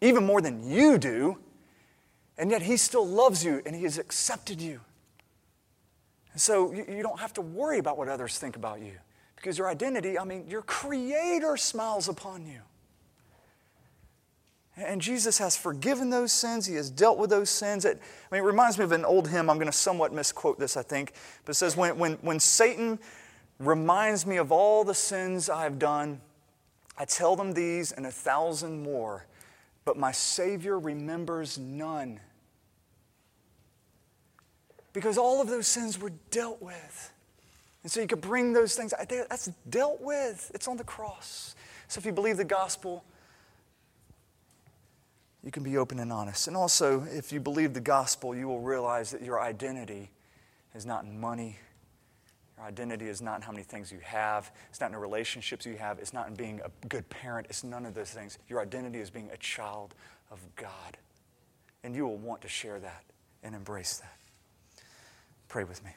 even 0.00 0.24
more 0.24 0.40
than 0.40 0.68
you 0.68 0.98
do, 0.98 1.38
and 2.36 2.50
yet 2.50 2.62
He 2.62 2.76
still 2.76 3.06
loves 3.06 3.44
you 3.44 3.62
and 3.64 3.74
He 3.74 3.84
has 3.84 3.98
accepted 3.98 4.60
you. 4.60 4.80
And 6.32 6.40
so 6.40 6.72
you 6.72 7.02
don't 7.02 7.20
have 7.20 7.32
to 7.34 7.40
worry 7.40 7.78
about 7.78 7.98
what 7.98 8.08
others 8.08 8.38
think 8.38 8.56
about 8.56 8.80
you 8.80 8.92
because 9.36 9.56
your 9.56 9.68
identity, 9.68 10.18
I 10.18 10.24
mean, 10.24 10.46
your 10.48 10.62
Creator 10.62 11.56
smiles 11.56 12.08
upon 12.08 12.46
you. 12.46 12.60
And 14.82 15.00
Jesus 15.00 15.38
has 15.38 15.56
forgiven 15.56 16.10
those 16.10 16.32
sins. 16.32 16.66
He 16.66 16.74
has 16.74 16.90
dealt 16.90 17.18
with 17.18 17.30
those 17.30 17.50
sins. 17.50 17.84
It, 17.84 18.00
I 18.00 18.34
mean, 18.34 18.42
it 18.42 18.46
reminds 18.46 18.78
me 18.78 18.84
of 18.84 18.92
an 18.92 19.04
old 19.04 19.28
hymn. 19.28 19.50
I'm 19.50 19.56
going 19.56 19.66
to 19.66 19.72
somewhat 19.72 20.12
misquote 20.12 20.58
this, 20.58 20.76
I 20.76 20.82
think. 20.82 21.12
But 21.44 21.50
it 21.50 21.54
says, 21.54 21.76
when, 21.76 21.98
when, 21.98 22.14
when 22.22 22.40
Satan 22.40 22.98
reminds 23.60 24.26
me 24.26 24.38
of 24.38 24.50
all 24.50 24.82
the 24.82 24.94
sins 24.94 25.48
I've 25.48 25.78
done. 25.78 26.20
I 26.98 27.04
tell 27.04 27.36
them 27.36 27.52
these 27.52 27.92
and 27.92 28.06
a 28.06 28.10
thousand 28.10 28.82
more, 28.82 29.26
but 29.84 29.96
my 29.96 30.12
Savior 30.12 30.78
remembers 30.78 31.58
none. 31.58 32.20
Because 34.92 35.16
all 35.16 35.40
of 35.40 35.48
those 35.48 35.68
sins 35.68 36.00
were 36.00 36.12
dealt 36.30 36.60
with. 36.60 37.12
And 37.82 37.92
so 37.92 38.00
you 38.00 38.06
could 38.06 38.20
bring 38.20 38.52
those 38.52 38.74
things, 38.74 38.92
that's 39.08 39.46
dealt 39.68 40.00
with. 40.00 40.50
It's 40.54 40.66
on 40.66 40.76
the 40.76 40.84
cross. 40.84 41.54
So 41.88 41.98
if 41.98 42.04
you 42.04 42.12
believe 42.12 42.36
the 42.36 42.44
gospel, 42.44 43.04
you 45.42 45.50
can 45.50 45.62
be 45.62 45.76
open 45.76 45.98
and 45.98 46.12
honest. 46.12 46.48
And 46.48 46.56
also, 46.56 47.04
if 47.10 47.32
you 47.32 47.40
believe 47.40 47.74
the 47.74 47.80
gospel, 47.80 48.34
you 48.34 48.46
will 48.46 48.60
realize 48.60 49.10
that 49.10 49.22
your 49.22 49.40
identity 49.40 50.10
is 50.74 50.84
not 50.84 51.04
in 51.04 51.18
money 51.18 51.58
your 52.60 52.68
identity 52.68 53.08
is 53.08 53.22
not 53.22 53.36
in 53.36 53.42
how 53.42 53.52
many 53.52 53.64
things 53.64 53.90
you 53.90 54.00
have. 54.02 54.52
It's 54.68 54.80
not 54.80 54.86
in 54.86 54.92
the 54.92 54.98
relationships 54.98 55.64
you 55.64 55.78
have. 55.78 55.98
It's 55.98 56.12
not 56.12 56.28
in 56.28 56.34
being 56.34 56.60
a 56.62 56.86
good 56.88 57.08
parent. 57.08 57.46
It's 57.48 57.64
none 57.64 57.86
of 57.86 57.94
those 57.94 58.10
things. 58.10 58.38
Your 58.48 58.60
identity 58.60 58.98
is 58.98 59.08
being 59.08 59.30
a 59.32 59.36
child 59.38 59.94
of 60.30 60.40
God. 60.56 60.98
And 61.82 61.96
you 61.96 62.06
will 62.06 62.18
want 62.18 62.42
to 62.42 62.48
share 62.48 62.78
that 62.78 63.02
and 63.42 63.54
embrace 63.54 63.96
that. 63.98 64.14
Pray 65.48 65.64
with 65.64 65.82
me. 65.82 65.92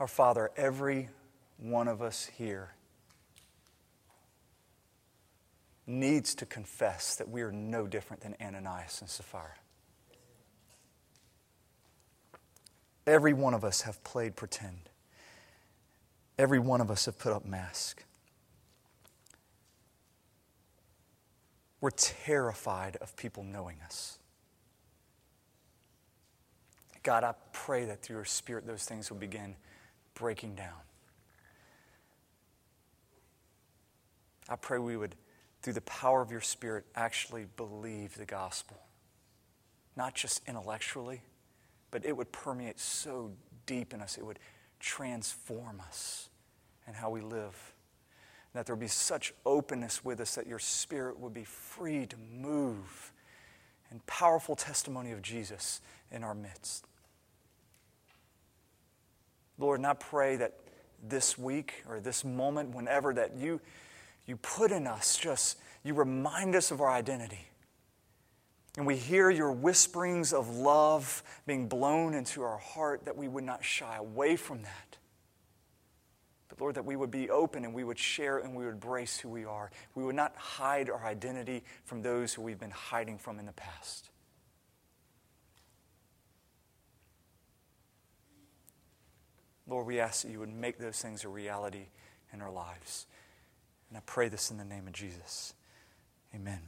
Our 0.00 0.08
Father, 0.08 0.50
every 0.56 1.10
one 1.58 1.86
of 1.86 2.00
us 2.00 2.30
here 2.38 2.70
needs 5.86 6.34
to 6.36 6.46
confess 6.46 7.16
that 7.16 7.28
we 7.28 7.42
are 7.42 7.52
no 7.52 7.86
different 7.86 8.22
than 8.22 8.34
Ananias 8.40 9.02
and 9.02 9.10
Sapphira. 9.10 9.56
Every 13.06 13.34
one 13.34 13.52
of 13.52 13.62
us 13.62 13.82
have 13.82 14.02
played 14.02 14.36
pretend. 14.36 14.88
Every 16.38 16.58
one 16.58 16.80
of 16.80 16.90
us 16.90 17.04
have 17.04 17.18
put 17.18 17.34
up 17.34 17.44
mask. 17.44 18.02
We're 21.82 21.90
terrified 21.90 22.96
of 23.02 23.14
people 23.16 23.42
knowing 23.44 23.76
us. 23.84 24.18
God, 27.02 27.22
I 27.22 27.34
pray 27.52 27.84
that 27.84 28.00
through 28.00 28.16
your 28.16 28.24
Spirit, 28.24 28.66
those 28.66 28.84
things 28.84 29.10
will 29.10 29.18
begin 29.18 29.56
breaking 30.20 30.54
down. 30.54 30.68
I 34.50 34.56
pray 34.56 34.78
we 34.78 34.94
would, 34.94 35.16
through 35.62 35.72
the 35.72 35.80
power 35.80 36.20
of 36.20 36.30
your 36.30 36.42
Spirit, 36.42 36.84
actually 36.94 37.46
believe 37.56 38.14
the 38.18 38.26
gospel. 38.26 38.76
Not 39.96 40.14
just 40.14 40.42
intellectually, 40.46 41.22
but 41.90 42.04
it 42.04 42.14
would 42.14 42.30
permeate 42.32 42.78
so 42.78 43.32
deep 43.64 43.94
in 43.94 44.02
us, 44.02 44.18
it 44.18 44.26
would 44.26 44.38
transform 44.78 45.80
us 45.80 46.28
and 46.86 46.94
how 46.94 47.08
we 47.08 47.22
live. 47.22 47.74
And 48.52 48.60
that 48.60 48.66
there 48.66 48.74
would 48.74 48.80
be 48.80 48.88
such 48.88 49.32
openness 49.46 50.04
with 50.04 50.20
us 50.20 50.34
that 50.34 50.46
your 50.46 50.58
Spirit 50.58 51.18
would 51.18 51.32
be 51.32 51.44
free 51.44 52.04
to 52.04 52.16
move 52.18 53.12
and 53.90 54.04
powerful 54.06 54.54
testimony 54.54 55.12
of 55.12 55.22
Jesus 55.22 55.80
in 56.12 56.22
our 56.22 56.34
midst. 56.34 56.84
Lord, 59.60 59.80
and 59.80 59.86
I 59.86 59.94
pray 59.94 60.36
that 60.36 60.54
this 61.06 61.38
week 61.38 61.84
or 61.88 62.00
this 62.00 62.24
moment, 62.24 62.74
whenever 62.74 63.14
that 63.14 63.36
you, 63.36 63.60
you 64.26 64.36
put 64.36 64.70
in 64.70 64.86
us 64.86 65.16
just, 65.16 65.58
you 65.84 65.94
remind 65.94 66.54
us 66.54 66.70
of 66.70 66.80
our 66.80 66.90
identity. 66.90 67.46
And 68.76 68.86
we 68.86 68.96
hear 68.96 69.30
your 69.30 69.52
whisperings 69.52 70.32
of 70.32 70.48
love 70.48 71.22
being 71.46 71.68
blown 71.68 72.14
into 72.14 72.42
our 72.42 72.58
heart, 72.58 73.04
that 73.04 73.16
we 73.16 73.28
would 73.28 73.44
not 73.44 73.64
shy 73.64 73.96
away 73.96 74.36
from 74.36 74.62
that. 74.62 74.96
But 76.48 76.60
Lord, 76.60 76.76
that 76.76 76.84
we 76.84 76.96
would 76.96 77.10
be 77.10 77.30
open 77.30 77.64
and 77.64 77.74
we 77.74 77.84
would 77.84 77.98
share 77.98 78.38
and 78.38 78.54
we 78.54 78.64
would 78.64 78.74
embrace 78.74 79.18
who 79.18 79.28
we 79.28 79.44
are. 79.44 79.70
We 79.94 80.04
would 80.04 80.14
not 80.14 80.34
hide 80.36 80.88
our 80.88 81.04
identity 81.04 81.64
from 81.84 82.02
those 82.02 82.34
who 82.34 82.42
we've 82.42 82.60
been 82.60 82.70
hiding 82.70 83.18
from 83.18 83.38
in 83.38 83.46
the 83.46 83.52
past. 83.52 84.09
Lord, 89.70 89.86
we 89.86 90.00
ask 90.00 90.22
that 90.22 90.32
you 90.32 90.40
would 90.40 90.52
make 90.52 90.78
those 90.78 91.00
things 91.00 91.24
a 91.24 91.28
reality 91.28 91.86
in 92.32 92.42
our 92.42 92.50
lives. 92.50 93.06
And 93.88 93.96
I 93.96 94.02
pray 94.04 94.28
this 94.28 94.50
in 94.50 94.58
the 94.58 94.64
name 94.64 94.86
of 94.88 94.92
Jesus. 94.92 95.54
Amen. 96.34 96.60